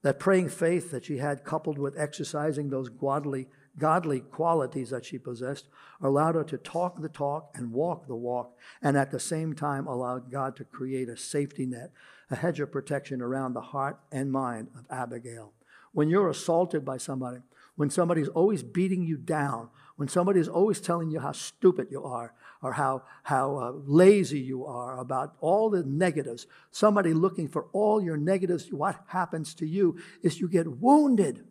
That 0.03 0.21
praying 0.21 0.51
faith 0.51 0.93
that 0.93 1.05
she 1.05 1.19
had, 1.19 1.45
coupled 1.45 1.79
with 1.79 1.99
exercising 1.99 2.71
those 2.71 2.89
godly, 2.89 3.49
godly 3.79 4.21
qualities 4.21 4.91
that 4.91 5.05
she 5.05 5.19
possessed, 5.19 5.69
allowed 6.01 6.35
her 6.35 6.45
to 6.45 6.59
talk 6.59 7.01
the 7.01 7.09
talk 7.09 7.51
and 7.55 7.73
walk 7.73 8.07
the 8.07 8.17
walk, 8.17 8.57
and 8.83 8.97
at 8.97 9.11
the 9.11 9.21
same 9.21 9.55
time 9.55 9.87
allowed 9.87 10.31
God 10.31 10.57
to 10.57 10.65
create 10.65 11.09
a 11.09 11.17
safety 11.17 11.67
net, 11.67 11.93
a 12.31 12.37
hedge 12.37 12.61
of 12.61 12.73
protection 12.73 13.23
around 13.23 13.55
the 13.55 13.61
heart 13.61 13.99
and 14.13 14.33
mind 14.33 14.69
of 14.77 14.85
Abigail 14.91 15.53
when 15.93 16.09
you're 16.09 16.29
assaulted 16.29 16.85
by 16.85 16.97
somebody, 16.97 17.41
when 17.77 17.91
somebody's 17.91 18.29
always 18.29 18.63
beating 18.63 19.05
you 19.05 19.17
down, 19.17 19.69
when 19.97 20.09
somebody's 20.09 20.49
always 20.49 20.81
telling 20.81 21.11
you 21.11 21.21
how 21.21 21.33
stupid 21.33 21.89
you 21.91 22.03
are 22.05 22.33
or 22.63 22.73
how, 22.73 23.03
how 23.25 23.57
uh, 23.57 23.73
lazy 23.87 24.39
you 24.39 24.65
are 24.65 24.99
about 24.99 25.35
all 25.41 25.71
the 25.71 25.83
negatives, 25.83 26.47
somebody 26.71 27.13
looking 27.13 27.49
for 27.49 27.67
all 27.73 28.03
your 28.03 28.17
negatives, 28.17 28.73
what 28.73 29.03
happens 29.07 29.55
to 29.55 29.67
you 29.67 29.99
is 30.23 30.41
you 30.41 30.49
get 30.49 30.67
wounded. 30.67 31.45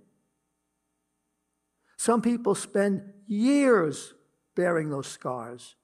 Some 1.99 2.21
people 2.21 2.55
spend 2.55 3.01
years 3.27 4.13
bearing 4.55 4.89
those 4.89 5.07
scars. 5.07 5.75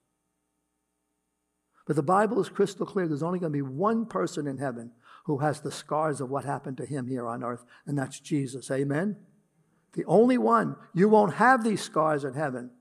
But 1.86 1.98
the 1.98 2.04
Bible 2.04 2.40
is 2.40 2.48
crystal 2.48 2.86
clear 2.86 3.06
there's 3.06 3.22
only 3.22 3.38
going 3.38 3.52
to 3.52 3.58
be 3.58 3.62
one 3.62 4.06
person 4.06 4.48
in 4.48 4.58
heaven 4.58 4.94
who 5.26 5.40
has 5.40 5.60
the 5.60 5.74
scars 5.74 6.22
of 6.22 6.30
what 6.30 6.46
happened 6.46 6.78
to 6.78 6.86
him 6.86 7.08
here 7.08 7.28
on 7.28 7.44
earth, 7.44 7.66
and 7.86 7.98
that's 7.98 8.22
Jesus. 8.22 8.72
Amen? 8.72 9.18
The 9.92 10.06
only 10.06 10.38
one. 10.38 10.78
You 10.94 11.10
won't 11.10 11.34
have 11.34 11.66
these 11.66 11.82
scars 11.82 12.24
in 12.24 12.34
heaven. 12.34 12.72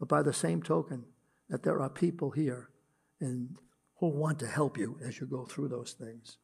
But 0.00 0.08
by 0.08 0.22
the 0.24 0.32
same 0.32 0.60
token, 0.60 1.04
that 1.48 1.62
there 1.62 1.80
are 1.80 1.88
people 1.88 2.32
here 2.32 2.70
and 3.20 3.50
who 4.00 4.08
want 4.08 4.40
to 4.40 4.48
help 4.48 4.76
you 4.78 4.98
as 5.00 5.20
you 5.20 5.28
go 5.28 5.44
through 5.44 5.68
those 5.68 5.92
things. 5.92 6.38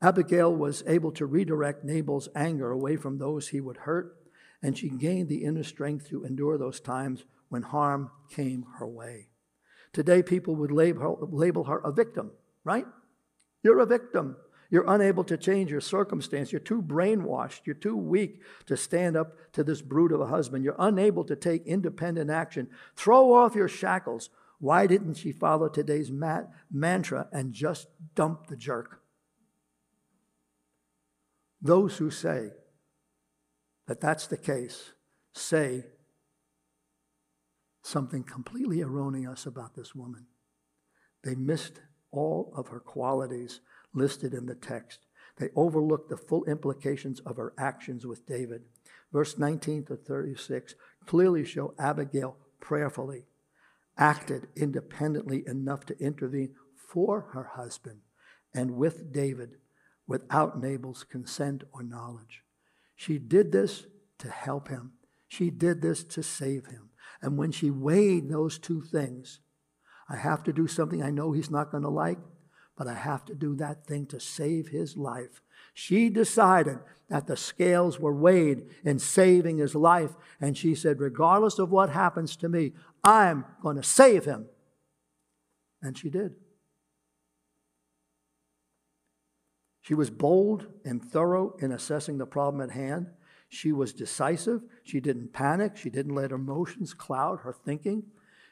Abigail 0.00 0.54
was 0.54 0.84
able 0.86 1.10
to 1.10 1.26
redirect 1.26 1.82
Nabal's 1.82 2.28
anger 2.36 2.70
away 2.70 2.94
from 2.94 3.18
those 3.18 3.48
he 3.48 3.60
would 3.60 3.78
hurt, 3.78 4.16
and 4.62 4.76
she 4.76 4.88
gained 4.88 5.28
the 5.28 5.44
inner 5.44 5.62
strength 5.62 6.08
to 6.08 6.24
endure 6.24 6.58
those 6.58 6.80
times 6.80 7.24
when 7.48 7.62
harm 7.62 8.10
came 8.30 8.64
her 8.78 8.86
way. 8.86 9.28
Today, 9.92 10.22
people 10.22 10.56
would 10.56 10.72
label 10.72 11.64
her, 11.64 11.78
a 11.78 11.92
victim, 11.92 12.30
right? 12.64 12.86
You're 13.62 13.80
a 13.80 13.86
victim. 13.86 14.36
You're 14.70 14.90
unable 14.90 15.24
to 15.24 15.36
change 15.36 15.70
your 15.70 15.80
circumstance. 15.80 16.52
You're 16.52 16.60
too 16.60 16.82
brainwashed. 16.82 17.60
You're 17.64 17.76
too 17.76 17.96
weak 17.96 18.42
to 18.66 18.76
stand 18.76 19.16
up 19.16 19.52
to 19.52 19.62
this 19.62 19.80
brute 19.80 20.12
of 20.12 20.20
a 20.20 20.26
husband. 20.26 20.64
You're 20.64 20.76
unable 20.78 21.24
to 21.24 21.36
take 21.36 21.66
independent 21.66 22.30
action. 22.30 22.68
Throw 22.96 23.32
off 23.32 23.54
your 23.54 23.68
shackles. 23.68 24.28
Why 24.58 24.86
didn't 24.86 25.14
she 25.14 25.32
follow 25.32 25.68
today's 25.68 26.10
mat- 26.10 26.50
mantra 26.70 27.28
and 27.32 27.52
just 27.52 27.88
dump 28.14 28.48
the 28.48 28.56
jerk? 28.56 29.00
Those 31.62 31.96
who 31.96 32.10
say 32.10 32.50
that 33.86 34.00
that's 34.00 34.26
the 34.26 34.36
case 34.36 34.92
say 35.32 35.84
something 37.82 38.22
completely 38.22 38.82
erroneous 38.82 39.46
about 39.46 39.74
this 39.74 39.94
woman. 39.94 40.26
They 41.22 41.34
missed 41.34 41.80
all 42.10 42.52
of 42.56 42.68
her 42.68 42.80
qualities 42.80 43.60
listed 43.94 44.34
in 44.34 44.46
the 44.46 44.54
text. 44.54 45.06
They 45.38 45.50
overlooked 45.54 46.08
the 46.08 46.16
full 46.16 46.44
implications 46.44 47.20
of 47.20 47.36
her 47.36 47.52
actions 47.58 48.06
with 48.06 48.26
David. 48.26 48.62
Verse 49.12 49.38
19 49.38 49.84
to 49.84 49.96
36 49.96 50.74
clearly 51.06 51.44
show 51.44 51.74
Abigail 51.78 52.36
prayerfully 52.60 53.26
acted 53.98 54.48
independently 54.56 55.44
enough 55.46 55.86
to 55.86 55.98
intervene 55.98 56.54
for 56.74 57.28
her 57.32 57.44
husband 57.54 58.00
and 58.54 58.76
with 58.76 59.12
David 59.12 59.56
without 60.06 60.60
Nabal's 60.60 61.04
consent 61.04 61.64
or 61.72 61.82
knowledge. 61.82 62.42
She 62.96 63.18
did 63.18 63.52
this 63.52 63.86
to 64.18 64.30
help 64.30 64.68
him. 64.68 64.92
She 65.28 65.50
did 65.50 65.82
this 65.82 66.02
to 66.04 66.22
save 66.22 66.66
him. 66.66 66.90
And 67.22 67.36
when 67.36 67.52
she 67.52 67.70
weighed 67.70 68.28
those 68.28 68.58
two 68.58 68.80
things, 68.80 69.40
I 70.08 70.16
have 70.16 70.42
to 70.44 70.52
do 70.52 70.66
something 70.66 71.02
I 71.02 71.10
know 71.10 71.32
he's 71.32 71.50
not 71.50 71.70
going 71.70 71.82
to 71.82 71.88
like, 71.88 72.18
but 72.76 72.86
I 72.86 72.94
have 72.94 73.24
to 73.26 73.34
do 73.34 73.54
that 73.56 73.86
thing 73.86 74.06
to 74.06 74.20
save 74.20 74.68
his 74.68 74.96
life. 74.96 75.42
She 75.74 76.08
decided 76.08 76.78
that 77.08 77.26
the 77.26 77.36
scales 77.36 77.98
were 78.00 78.14
weighed 78.14 78.64
in 78.84 78.98
saving 78.98 79.58
his 79.58 79.74
life, 79.74 80.12
and 80.40 80.56
she 80.56 80.74
said, 80.74 81.00
Regardless 81.00 81.58
of 81.58 81.70
what 81.70 81.90
happens 81.90 82.36
to 82.36 82.48
me, 82.48 82.72
I'm 83.04 83.44
going 83.62 83.76
to 83.76 83.82
save 83.82 84.24
him. 84.24 84.46
And 85.82 85.96
she 85.96 86.10
did. 86.10 86.34
She 89.86 89.94
was 89.94 90.10
bold 90.10 90.66
and 90.84 91.00
thorough 91.00 91.54
in 91.60 91.70
assessing 91.70 92.18
the 92.18 92.26
problem 92.26 92.60
at 92.60 92.74
hand. 92.74 93.06
She 93.48 93.70
was 93.70 93.92
decisive. 93.92 94.62
She 94.82 94.98
didn't 94.98 95.32
panic. 95.32 95.76
She 95.76 95.90
didn't 95.90 96.16
let 96.16 96.32
emotions 96.32 96.92
cloud 96.92 97.42
her 97.42 97.52
thinking. 97.52 98.02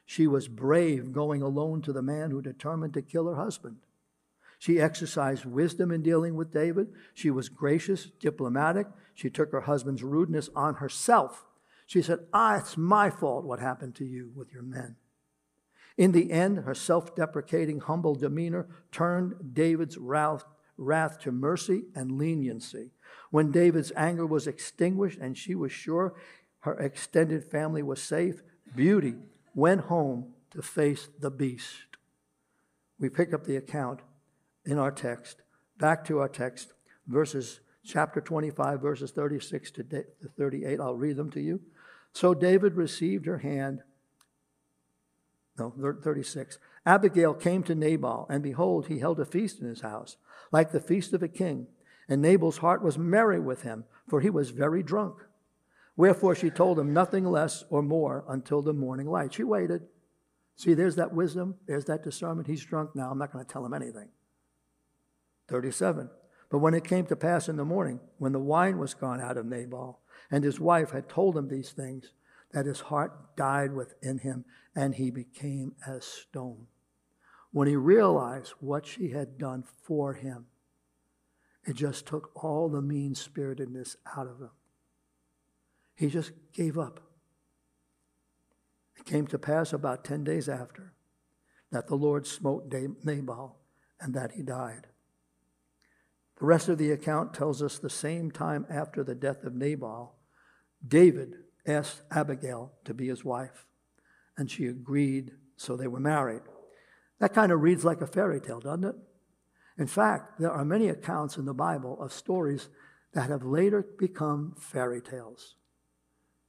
She 0.06 0.28
was 0.28 0.46
brave 0.46 1.10
going 1.10 1.42
alone 1.42 1.82
to 1.82 1.92
the 1.92 2.02
man 2.02 2.30
who 2.30 2.40
determined 2.40 2.94
to 2.94 3.02
kill 3.02 3.26
her 3.26 3.34
husband. 3.34 3.78
She 4.60 4.80
exercised 4.80 5.44
wisdom 5.44 5.90
in 5.90 6.02
dealing 6.02 6.36
with 6.36 6.52
David. 6.52 6.92
She 7.14 7.32
was 7.32 7.48
gracious, 7.48 8.12
diplomatic. 8.20 8.86
She 9.12 9.28
took 9.28 9.50
her 9.50 9.62
husband's 9.62 10.04
rudeness 10.04 10.50
on 10.54 10.74
herself. 10.74 11.46
She 11.84 12.00
said, 12.00 12.20
Ah, 12.32 12.58
it's 12.58 12.76
my 12.76 13.10
fault 13.10 13.44
what 13.44 13.58
happened 13.58 13.96
to 13.96 14.04
you 14.04 14.30
with 14.36 14.52
your 14.52 14.62
men. 14.62 14.94
In 15.98 16.12
the 16.12 16.30
end, 16.30 16.58
her 16.58 16.76
self 16.76 17.16
deprecating, 17.16 17.80
humble 17.80 18.14
demeanor 18.14 18.68
turned 18.92 19.52
David's 19.52 19.98
wrath, 19.98 20.44
wrath 20.76 21.20
to 21.20 21.32
mercy 21.32 21.84
and 21.94 22.18
leniency. 22.18 22.90
When 23.30 23.50
David's 23.50 23.92
anger 23.96 24.26
was 24.26 24.46
extinguished 24.46 25.18
and 25.18 25.36
she 25.36 25.54
was 25.54 25.72
sure 25.72 26.14
her 26.60 26.74
extended 26.74 27.44
family 27.44 27.82
was 27.82 28.02
safe, 28.02 28.42
beauty 28.74 29.16
went 29.54 29.82
home 29.82 30.32
to 30.50 30.62
face 30.62 31.08
the 31.20 31.30
beast. 31.30 31.96
We 32.98 33.08
pick 33.08 33.34
up 33.34 33.44
the 33.44 33.56
account 33.56 34.00
in 34.64 34.78
our 34.78 34.90
text, 34.90 35.42
back 35.78 36.04
to 36.06 36.18
our 36.20 36.28
text, 36.28 36.72
verses 37.06 37.60
chapter 37.84 38.20
25, 38.20 38.80
verses 38.80 39.10
36 39.10 39.70
to 39.72 40.04
38. 40.36 40.80
I'll 40.80 40.94
read 40.94 41.16
them 41.16 41.30
to 41.32 41.40
you. 41.40 41.60
So 42.12 42.32
David 42.32 42.74
received 42.74 43.26
her 43.26 43.38
hand. 43.38 43.80
No, 45.58 45.72
36. 46.02 46.58
Abigail 46.86 47.34
came 47.34 47.62
to 47.64 47.74
Nabal, 47.74 48.26
and 48.28 48.42
behold, 48.42 48.88
he 48.88 48.98
held 48.98 49.18
a 49.18 49.24
feast 49.24 49.60
in 49.60 49.68
his 49.68 49.80
house, 49.80 50.16
like 50.52 50.70
the 50.70 50.80
feast 50.80 51.12
of 51.12 51.22
a 51.22 51.28
king. 51.28 51.66
And 52.08 52.20
Nabal's 52.20 52.58
heart 52.58 52.82
was 52.82 52.98
merry 52.98 53.40
with 53.40 53.62
him, 53.62 53.84
for 54.06 54.20
he 54.20 54.28
was 54.28 54.50
very 54.50 54.82
drunk. 54.82 55.16
Wherefore 55.96 56.34
she 56.34 56.50
told 56.50 56.78
him 56.78 56.92
nothing 56.92 57.24
less 57.24 57.64
or 57.70 57.82
more 57.82 58.24
until 58.28 58.60
the 58.60 58.72
morning 58.72 59.08
light. 59.08 59.34
She 59.34 59.44
waited. 59.44 59.82
See, 60.56 60.74
there's 60.74 60.96
that 60.96 61.14
wisdom, 61.14 61.56
there's 61.66 61.86
that 61.86 62.04
discernment. 62.04 62.48
He's 62.48 62.64
drunk 62.64 62.94
now. 62.94 63.10
I'm 63.10 63.18
not 63.18 63.32
going 63.32 63.44
to 63.44 63.50
tell 63.50 63.64
him 63.64 63.74
anything. 63.74 64.08
37. 65.48 66.10
But 66.50 66.58
when 66.58 66.74
it 66.74 66.84
came 66.84 67.06
to 67.06 67.16
pass 67.16 67.48
in 67.48 67.56
the 67.56 67.64
morning, 67.64 68.00
when 68.18 68.32
the 68.32 68.38
wine 68.38 68.78
was 68.78 68.94
gone 68.94 69.20
out 69.20 69.36
of 69.36 69.46
Nabal, 69.46 70.00
and 70.30 70.44
his 70.44 70.60
wife 70.60 70.90
had 70.90 71.08
told 71.08 71.36
him 71.36 71.48
these 71.48 71.72
things, 71.72 72.12
that 72.52 72.66
his 72.66 72.80
heart 72.80 73.36
died 73.36 73.72
within 73.72 74.18
him, 74.18 74.44
and 74.76 74.94
he 74.94 75.10
became 75.10 75.74
as 75.86 76.04
stone. 76.04 76.66
When 77.54 77.68
he 77.68 77.76
realized 77.76 78.54
what 78.58 78.84
she 78.84 79.10
had 79.10 79.38
done 79.38 79.62
for 79.84 80.14
him, 80.14 80.46
it 81.64 81.76
just 81.76 82.04
took 82.04 82.32
all 82.34 82.68
the 82.68 82.82
mean 82.82 83.14
spiritedness 83.14 83.96
out 84.16 84.26
of 84.26 84.40
him. 84.40 84.50
He 85.94 86.08
just 86.08 86.32
gave 86.52 86.76
up. 86.76 86.98
It 88.98 89.06
came 89.06 89.28
to 89.28 89.38
pass 89.38 89.72
about 89.72 90.04
10 90.04 90.24
days 90.24 90.48
after 90.48 90.94
that 91.70 91.86
the 91.86 91.94
Lord 91.94 92.26
smote 92.26 92.74
Nabal 93.04 93.60
and 94.00 94.14
that 94.14 94.32
he 94.32 94.42
died. 94.42 94.88
The 96.40 96.46
rest 96.46 96.68
of 96.68 96.78
the 96.78 96.90
account 96.90 97.34
tells 97.34 97.62
us 97.62 97.78
the 97.78 97.88
same 97.88 98.32
time 98.32 98.66
after 98.68 99.04
the 99.04 99.14
death 99.14 99.44
of 99.44 99.54
Nabal, 99.54 100.16
David 100.84 101.34
asked 101.64 102.02
Abigail 102.10 102.72
to 102.84 102.92
be 102.92 103.06
his 103.06 103.24
wife, 103.24 103.64
and 104.36 104.50
she 104.50 104.66
agreed, 104.66 105.30
so 105.56 105.76
they 105.76 105.86
were 105.86 106.00
married. 106.00 106.42
That 107.24 107.32
kind 107.32 107.52
of 107.52 107.62
reads 107.62 107.86
like 107.86 108.02
a 108.02 108.06
fairy 108.06 108.38
tale, 108.38 108.60
doesn't 108.60 108.84
it? 108.84 108.96
In 109.78 109.86
fact, 109.86 110.38
there 110.38 110.52
are 110.52 110.62
many 110.62 110.90
accounts 110.90 111.38
in 111.38 111.46
the 111.46 111.54
Bible 111.54 111.98
of 111.98 112.12
stories 112.12 112.68
that 113.14 113.30
have 113.30 113.42
later 113.42 113.82
become 113.98 114.54
fairy 114.58 115.00
tales, 115.00 115.54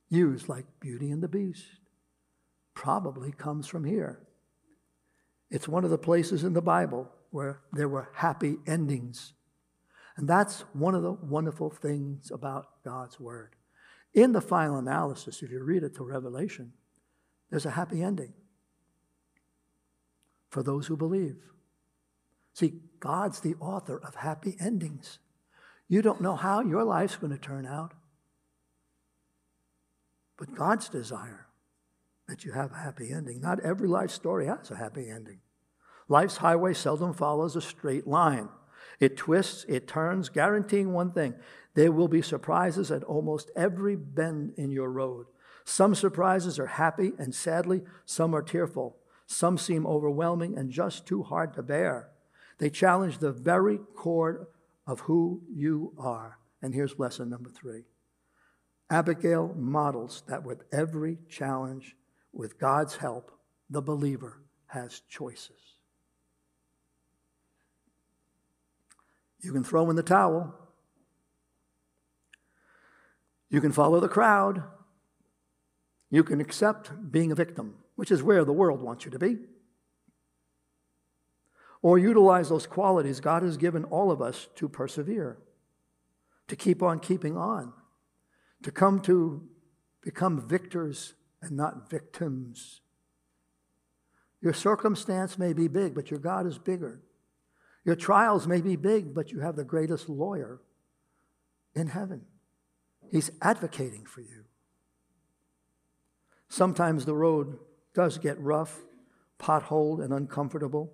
used 0.10 0.50
like 0.50 0.66
Beauty 0.82 1.12
and 1.12 1.24
the 1.24 1.30
Beast. 1.30 1.64
Probably 2.74 3.32
comes 3.32 3.68
from 3.68 3.86
here. 3.86 4.20
It's 5.50 5.66
one 5.66 5.86
of 5.86 5.92
the 5.92 5.98
places 5.98 6.44
in 6.44 6.52
the 6.52 6.62
Bible 6.62 7.10
where 7.32 7.62
there 7.72 7.88
were 7.88 8.10
happy 8.14 8.58
endings 8.68 9.32
and 10.18 10.28
that's 10.28 10.66
one 10.74 10.94
of 10.94 11.04
the 11.04 11.14
wonderful 11.14 11.70
things 11.70 12.32
about 12.32 12.84
God's 12.84 13.18
Word. 13.18 13.56
In 14.14 14.34
the 14.34 14.42
final 14.42 14.76
analysis, 14.76 15.42
if 15.42 15.52
you 15.52 15.64
read 15.64 15.84
it 15.84 15.96
to 15.96 16.04
Revelation, 16.04 16.74
there's 17.50 17.66
a 17.66 17.72
happy 17.72 18.04
ending 18.04 18.34
for 20.56 20.64
those 20.64 20.88
who 20.88 20.96
believe. 20.96 21.36
See, 22.54 22.76
God's 23.02 23.42
the 23.42 23.56
author 23.60 23.98
of 23.98 24.16
happy 24.16 24.56
endings. 24.58 25.20
You 25.90 26.02
don't 26.02 26.22
know 26.22 26.38
how 26.38 26.62
your 26.62 26.86
life's 26.86 27.18
going 27.18 27.34
to 27.34 27.38
turn 27.38 27.66
out, 27.66 27.94
but 30.38 30.56
God's 30.56 30.88
desire 30.88 31.48
that 32.30 32.46
you 32.46 32.54
have 32.54 32.72
a 32.72 32.78
happy 32.78 33.12
ending. 33.12 33.42
Not 33.42 33.60
every 33.60 33.90
life 33.90 34.12
story 34.12 34.46
has 34.46 34.72
a 34.72 34.78
happy 34.78 35.10
ending. 35.10 35.42
Life's 36.08 36.38
highway 36.38 36.74
seldom 36.74 37.14
follows 37.14 37.58
a 37.58 37.62
straight 37.62 38.08
line. 38.08 38.48
It 39.02 39.18
twists, 39.18 39.66
it 39.68 39.90
turns, 39.90 40.30
guaranteeing 40.30 40.94
one 40.94 41.12
thing 41.12 41.36
there 41.74 41.92
will 41.92 42.08
be 42.08 42.22
surprises 42.22 42.92
at 42.92 43.04
almost 43.04 43.52
every 43.58 43.98
bend 43.98 44.54
in 44.56 44.72
your 44.72 44.90
road. 44.90 45.26
Some 45.66 45.96
surprises 45.96 46.58
are 46.60 46.68
happy, 46.68 47.12
and 47.20 47.36
sadly, 47.36 47.82
some 48.06 48.34
are 48.34 48.42
tearful. 48.42 48.96
Some 49.28 49.58
seem 49.58 49.86
overwhelming 49.86 50.58
and 50.58 50.70
just 50.70 51.06
too 51.06 51.24
hard 51.24 51.54
to 51.54 51.64
bear. 51.64 52.10
They 52.58 52.70
challenge 52.70 53.18
the 53.18 53.32
very 53.32 53.80
core 53.96 54.48
of 54.88 55.02
who 55.02 55.42
you 55.52 55.94
are. 55.98 56.40
And 56.62 56.74
here's 56.74 57.00
lesson 57.00 57.30
number 57.30 57.50
three 57.50 57.84
Abigail 58.90 59.54
models 59.56 60.24
that 60.28 60.44
with 60.44 60.64
every 60.72 61.18
challenge, 61.28 61.96
with 62.32 62.60
God's 62.60 62.98
help, 62.98 63.32
the 63.70 63.82
believer 63.82 64.42
has 64.68 65.02
choices. 65.10 65.76
You 69.42 69.54
can 69.54 69.64
throw 69.64 69.90
in 69.90 69.96
the 69.96 70.04
towel. 70.04 70.54
You 73.50 73.62
can 73.62 73.72
follow 73.72 74.00
the 74.00 74.10
crowd. 74.10 74.64
You 76.10 76.24
can 76.24 76.42
accept 76.42 77.12
being 77.12 77.32
a 77.32 77.36
victim, 77.36 77.76
which 77.96 78.12
is 78.12 78.24
where 78.24 78.46
the 78.46 78.54
world 78.54 78.82
wants 78.82 79.06
you 79.06 79.12
to 79.12 79.20
be. 79.20 79.38
Or 81.82 81.98
utilize 81.98 82.50
those 82.50 82.68
qualities 82.68 83.20
God 83.20 83.44
has 83.44 83.58
given 83.58 83.84
all 83.86 84.12
of 84.12 84.22
us 84.22 84.48
to 84.56 84.68
persevere, 84.68 85.38
to 86.48 86.56
keep 86.56 86.82
on 86.82 87.00
keeping 87.00 87.38
on, 87.38 87.74
to 88.64 88.72
come 88.72 89.00
to 89.02 89.44
become 90.02 90.48
victors 90.48 91.14
and 91.42 91.52
not 91.56 91.90
victims. 91.90 92.82
Your 94.42 94.54
circumstance 94.54 95.38
may 95.38 95.54
be 95.54 95.68
big, 95.68 95.96
but 95.96 96.12
your 96.12 96.20
God 96.20 96.46
is 96.46 96.58
bigger. 96.58 97.02
Your 97.84 97.96
trials 97.96 98.48
may 98.48 98.62
be 98.62 98.76
big, 98.76 99.14
but 99.14 99.32
you 99.32 99.40
have 99.40 99.56
the 99.56 99.64
greatest 99.64 100.10
lawyer 100.10 100.60
in 101.76 101.88
heaven. 101.88 102.22
He's 103.12 103.32
advocating 103.42 104.06
for 104.06 104.22
you. 104.22 104.46
Sometimes 106.50 107.06
the 107.06 107.16
road 107.16 107.60
does 107.96 108.20
get 108.20 108.40
rough, 108.40 108.82
potholed, 109.40 110.04
and 110.04 110.14
uncomfortable, 110.14 110.94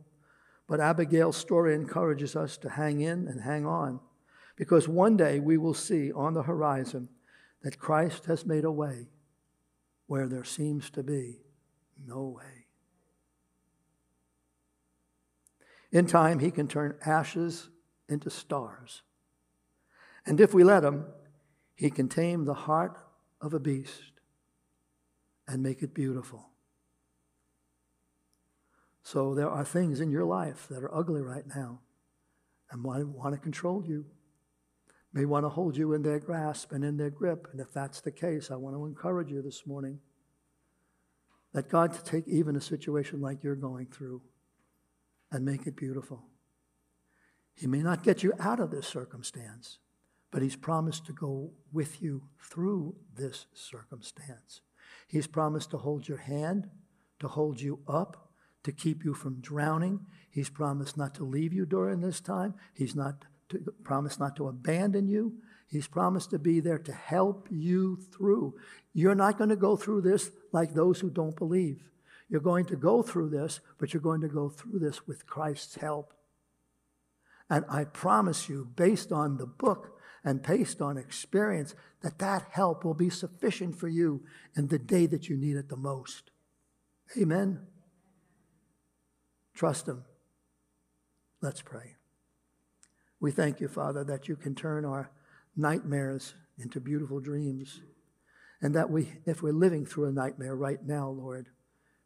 but 0.67 0.79
Abigail's 0.79 1.35
story 1.35 1.75
encourages 1.75 2.35
us 2.35 2.57
to 2.59 2.69
hang 2.69 3.01
in 3.01 3.27
and 3.27 3.41
hang 3.41 3.65
on 3.65 3.99
because 4.55 4.87
one 4.87 5.17
day 5.17 5.39
we 5.39 5.57
will 5.57 5.73
see 5.73 6.11
on 6.13 6.33
the 6.33 6.43
horizon 6.43 7.09
that 7.63 7.79
Christ 7.79 8.25
has 8.25 8.45
made 8.45 8.63
a 8.63 8.71
way 8.71 9.07
where 10.05 10.27
there 10.27 10.43
seems 10.43 10.89
to 10.91 11.03
be 11.03 11.39
no 12.05 12.35
way. 12.37 12.67
In 15.91 16.05
time, 16.05 16.39
he 16.39 16.51
can 16.51 16.67
turn 16.67 16.95
ashes 17.05 17.69
into 18.07 18.29
stars. 18.29 19.01
And 20.25 20.39
if 20.39 20.53
we 20.53 20.63
let 20.63 20.83
him, 20.83 21.05
he 21.73 21.89
can 21.89 22.07
tame 22.07 22.45
the 22.45 22.53
heart 22.53 22.97
of 23.41 23.53
a 23.53 23.59
beast 23.59 24.11
and 25.47 25.63
make 25.63 25.81
it 25.81 25.93
beautiful. 25.93 26.50
So 29.03 29.33
there 29.33 29.49
are 29.49 29.65
things 29.65 29.99
in 29.99 30.11
your 30.11 30.25
life 30.25 30.67
that 30.69 30.83
are 30.83 30.95
ugly 30.95 31.21
right 31.21 31.45
now 31.47 31.79
and 32.69 32.83
want, 32.83 33.07
want 33.09 33.35
to 33.35 33.41
control 33.41 33.83
you, 33.85 34.05
may 35.13 35.25
want 35.25 35.45
to 35.45 35.49
hold 35.49 35.75
you 35.75 35.93
in 35.93 36.03
their 36.03 36.19
grasp 36.19 36.71
and 36.71 36.83
in 36.83 36.97
their 36.97 37.09
grip. 37.09 37.47
And 37.51 37.59
if 37.59 37.73
that's 37.73 38.01
the 38.01 38.11
case, 38.11 38.51
I 38.51 38.55
want 38.55 38.75
to 38.75 38.85
encourage 38.85 39.31
you 39.31 39.41
this 39.41 39.65
morning 39.65 39.99
that 41.53 41.69
God 41.69 41.93
to 41.93 42.03
take 42.03 42.27
even 42.27 42.55
a 42.55 42.61
situation 42.61 43.21
like 43.21 43.43
you're 43.43 43.55
going 43.55 43.87
through 43.87 44.21
and 45.31 45.43
make 45.43 45.67
it 45.67 45.75
beautiful. 45.75 46.23
He 47.53 47.67
may 47.67 47.81
not 47.81 48.03
get 48.03 48.23
you 48.23 48.33
out 48.39 48.59
of 48.59 48.71
this 48.71 48.87
circumstance, 48.87 49.79
but 50.31 50.41
He's 50.41 50.55
promised 50.55 51.05
to 51.07 51.13
go 51.13 51.51
with 51.73 52.01
you 52.01 52.23
through 52.41 52.95
this 53.13 53.47
circumstance. 53.53 54.61
He's 55.07 55.27
promised 55.27 55.71
to 55.71 55.77
hold 55.77 56.07
your 56.07 56.19
hand, 56.19 56.69
to 57.19 57.27
hold 57.27 57.59
you 57.59 57.79
up, 57.87 58.30
to 58.63 58.71
keep 58.71 59.03
you 59.03 59.13
from 59.13 59.41
drowning. 59.41 60.05
He's 60.29 60.49
promised 60.49 60.97
not 60.97 61.15
to 61.15 61.23
leave 61.23 61.53
you 61.53 61.65
during 61.65 62.01
this 62.01 62.19
time. 62.19 62.53
He's 62.73 62.95
not 62.95 63.25
to, 63.49 63.59
promised 63.83 64.19
not 64.19 64.35
to 64.37 64.47
abandon 64.47 65.07
you. 65.07 65.33
He's 65.67 65.87
promised 65.87 66.31
to 66.31 66.39
be 66.39 66.59
there 66.59 66.79
to 66.79 66.91
help 66.91 67.47
you 67.49 67.97
through. 68.15 68.55
You're 68.93 69.15
not 69.15 69.37
going 69.37 69.49
to 69.49 69.55
go 69.55 69.75
through 69.77 70.01
this 70.01 70.31
like 70.51 70.73
those 70.73 70.99
who 70.99 71.09
don't 71.09 71.35
believe. 71.35 71.81
You're 72.29 72.41
going 72.41 72.65
to 72.65 72.75
go 72.75 73.01
through 73.01 73.29
this, 73.29 73.59
but 73.77 73.93
you're 73.93 74.01
going 74.01 74.21
to 74.21 74.27
go 74.27 74.49
through 74.49 74.79
this 74.79 75.07
with 75.07 75.27
Christ's 75.27 75.75
help. 75.75 76.13
And 77.49 77.65
I 77.69 77.83
promise 77.83 78.47
you, 78.47 78.69
based 78.75 79.11
on 79.11 79.37
the 79.37 79.45
book 79.45 79.97
and 80.23 80.41
based 80.41 80.81
on 80.81 80.97
experience, 80.97 81.75
that 82.01 82.19
that 82.19 82.47
help 82.51 82.85
will 82.85 82.93
be 82.93 83.09
sufficient 83.09 83.77
for 83.77 83.89
you 83.89 84.23
in 84.55 84.67
the 84.67 84.79
day 84.79 85.05
that 85.07 85.27
you 85.27 85.35
need 85.35 85.57
it 85.57 85.67
the 85.67 85.75
most. 85.75 86.31
Amen. 87.19 87.67
Trust 89.53 89.87
Him. 89.87 90.03
Let's 91.41 91.61
pray. 91.61 91.95
We 93.19 93.31
thank 93.31 93.59
you, 93.59 93.67
Father, 93.67 94.03
that 94.05 94.27
you 94.27 94.35
can 94.35 94.55
turn 94.55 94.85
our 94.85 95.11
nightmares 95.55 96.33
into 96.57 96.79
beautiful 96.79 97.19
dreams. 97.19 97.81
And 98.61 98.75
that 98.75 98.89
we, 98.91 99.13
if 99.25 99.41
we're 99.41 99.53
living 99.53 99.85
through 99.85 100.05
a 100.05 100.11
nightmare 100.11 100.55
right 100.55 100.83
now, 100.85 101.09
Lord, 101.09 101.49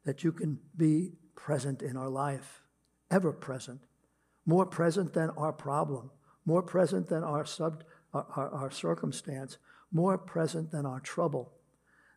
that 0.05 0.23
you 0.23 0.31
can 0.31 0.59
be 0.75 1.11
present 1.35 1.81
in 1.81 1.97
our 1.97 2.09
life, 2.09 2.61
ever 3.11 3.33
present, 3.33 3.81
more 4.45 4.65
present 4.65 5.13
than 5.13 5.31
our 5.31 5.51
problem, 5.51 6.11
more 6.45 6.63
present 6.63 7.09
than 7.09 7.23
our, 7.23 7.45
sub, 7.45 7.83
our, 8.13 8.25
our, 8.35 8.49
our 8.51 8.71
circumstance, 8.71 9.57
more 9.91 10.17
present 10.17 10.71
than 10.71 10.85
our 10.85 10.99
trouble. 10.99 11.51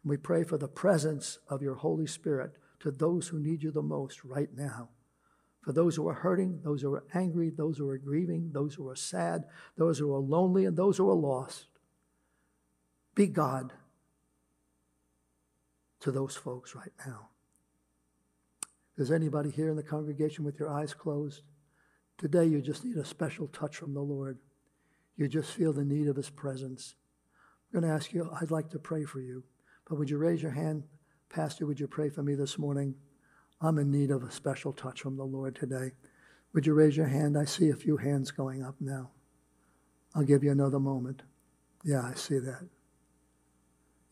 And 0.02 0.10
we 0.10 0.16
pray 0.16 0.44
for 0.44 0.58
the 0.58 0.68
presence 0.68 1.38
of 1.48 1.62
your 1.62 1.74
Holy 1.74 2.06
Spirit 2.06 2.52
to 2.80 2.90
those 2.90 3.28
who 3.28 3.40
need 3.40 3.62
you 3.62 3.72
the 3.72 3.82
most 3.82 4.24
right 4.24 4.50
now. 4.56 4.90
For 5.60 5.72
those 5.72 5.96
who 5.96 6.08
are 6.08 6.14
hurting, 6.14 6.60
those 6.62 6.82
who 6.82 6.94
are 6.94 7.04
angry, 7.14 7.50
those 7.50 7.78
who 7.78 7.88
are 7.88 7.98
grieving, 7.98 8.50
those 8.52 8.74
who 8.74 8.88
are 8.88 8.96
sad, 8.96 9.44
those 9.76 9.98
who 9.98 10.14
are 10.14 10.20
lonely, 10.20 10.64
and 10.64 10.76
those 10.76 10.96
who 10.96 11.10
are 11.10 11.14
lost. 11.14 11.66
Be 13.14 13.26
God 13.26 13.72
to 16.00 16.12
those 16.12 16.36
folks 16.36 16.74
right 16.74 16.92
now. 17.06 17.30
Is 18.96 19.10
anybody 19.10 19.50
here 19.50 19.68
in 19.68 19.76
the 19.76 19.82
congregation 19.82 20.44
with 20.44 20.58
your 20.58 20.70
eyes 20.70 20.94
closed? 20.94 21.42
Today, 22.16 22.46
you 22.46 22.60
just 22.60 22.84
need 22.84 22.96
a 22.96 23.04
special 23.04 23.46
touch 23.48 23.76
from 23.76 23.94
the 23.94 24.00
Lord. 24.00 24.38
You 25.16 25.28
just 25.28 25.52
feel 25.52 25.72
the 25.72 25.84
need 25.84 26.08
of 26.08 26.16
His 26.16 26.30
presence. 26.30 26.94
I'm 27.72 27.80
going 27.80 27.90
to 27.90 27.94
ask 27.94 28.12
you, 28.12 28.30
I'd 28.40 28.50
like 28.50 28.70
to 28.70 28.78
pray 28.78 29.04
for 29.04 29.20
you. 29.20 29.44
But 29.88 29.98
would 29.98 30.10
you 30.10 30.18
raise 30.18 30.42
your 30.42 30.52
hand? 30.52 30.84
Pastor, 31.28 31.66
would 31.66 31.78
you 31.78 31.86
pray 31.86 32.08
for 32.08 32.22
me 32.22 32.34
this 32.34 32.58
morning? 32.58 32.94
I'm 33.60 33.78
in 33.78 33.90
need 33.90 34.10
of 34.10 34.22
a 34.22 34.30
special 34.30 34.72
touch 34.72 35.00
from 35.00 35.16
the 35.16 35.24
Lord 35.24 35.56
today. 35.56 35.92
Would 36.52 36.66
you 36.66 36.74
raise 36.74 36.96
your 36.96 37.06
hand? 37.06 37.36
I 37.36 37.44
see 37.44 37.70
a 37.70 37.76
few 37.76 37.96
hands 37.96 38.30
going 38.30 38.62
up 38.62 38.76
now. 38.80 39.10
I'll 40.14 40.22
give 40.22 40.44
you 40.44 40.52
another 40.52 40.78
moment. 40.80 41.22
Yeah, 41.84 42.02
I 42.02 42.14
see 42.14 42.38
that. 42.38 42.66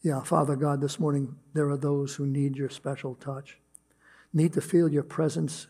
Yeah, 0.02 0.22
Father 0.22 0.56
God, 0.56 0.80
this 0.80 1.00
morning 1.00 1.36
there 1.52 1.68
are 1.70 1.76
those 1.76 2.14
who 2.14 2.26
need 2.26 2.56
your 2.56 2.70
special 2.70 3.14
touch, 3.14 3.58
need 4.32 4.52
to 4.52 4.60
feel 4.60 4.88
your 4.88 5.02
presence 5.02 5.66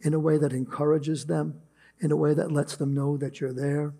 in 0.00 0.14
a 0.14 0.20
way 0.20 0.38
that 0.38 0.52
encourages 0.52 1.26
them, 1.26 1.60
in 2.00 2.12
a 2.12 2.16
way 2.16 2.34
that 2.34 2.52
lets 2.52 2.76
them 2.76 2.94
know 2.94 3.16
that 3.16 3.40
you're 3.40 3.52
there, 3.52 3.94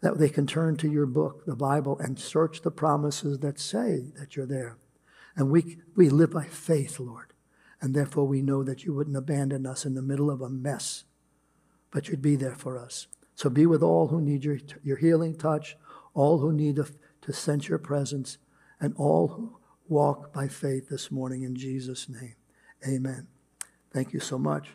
that 0.00 0.18
they 0.18 0.28
can 0.28 0.46
turn 0.46 0.76
to 0.76 0.90
your 0.90 1.06
book, 1.06 1.44
the 1.44 1.56
Bible, 1.56 1.98
and 1.98 2.18
search 2.18 2.62
the 2.62 2.70
promises 2.70 3.40
that 3.40 3.58
say 3.58 4.12
that 4.18 4.36
you're 4.36 4.46
there. 4.46 4.78
And 5.36 5.50
we, 5.50 5.78
we 5.96 6.08
live 6.08 6.30
by 6.30 6.44
faith, 6.44 6.98
Lord. 7.00 7.33
And 7.84 7.92
therefore, 7.92 8.26
we 8.26 8.40
know 8.40 8.64
that 8.64 8.84
you 8.84 8.94
wouldn't 8.94 9.14
abandon 9.14 9.66
us 9.66 9.84
in 9.84 9.92
the 9.92 10.00
middle 10.00 10.30
of 10.30 10.40
a 10.40 10.48
mess, 10.48 11.04
but 11.90 12.08
you'd 12.08 12.22
be 12.22 12.34
there 12.34 12.54
for 12.54 12.78
us. 12.78 13.08
So 13.34 13.50
be 13.50 13.66
with 13.66 13.82
all 13.82 14.08
who 14.08 14.22
need 14.22 14.42
your, 14.42 14.56
your 14.82 14.96
healing 14.96 15.36
touch, 15.36 15.76
all 16.14 16.38
who 16.38 16.50
need 16.50 16.76
to, 16.76 16.86
to 17.20 17.32
sense 17.34 17.68
your 17.68 17.78
presence, 17.78 18.38
and 18.80 18.94
all 18.96 19.28
who 19.28 19.58
walk 19.86 20.32
by 20.32 20.48
faith 20.48 20.88
this 20.88 21.10
morning 21.10 21.42
in 21.42 21.56
Jesus' 21.56 22.08
name. 22.08 22.36
Amen. 22.88 23.26
Thank 23.92 24.14
you 24.14 24.20
so 24.20 24.38
much. 24.38 24.70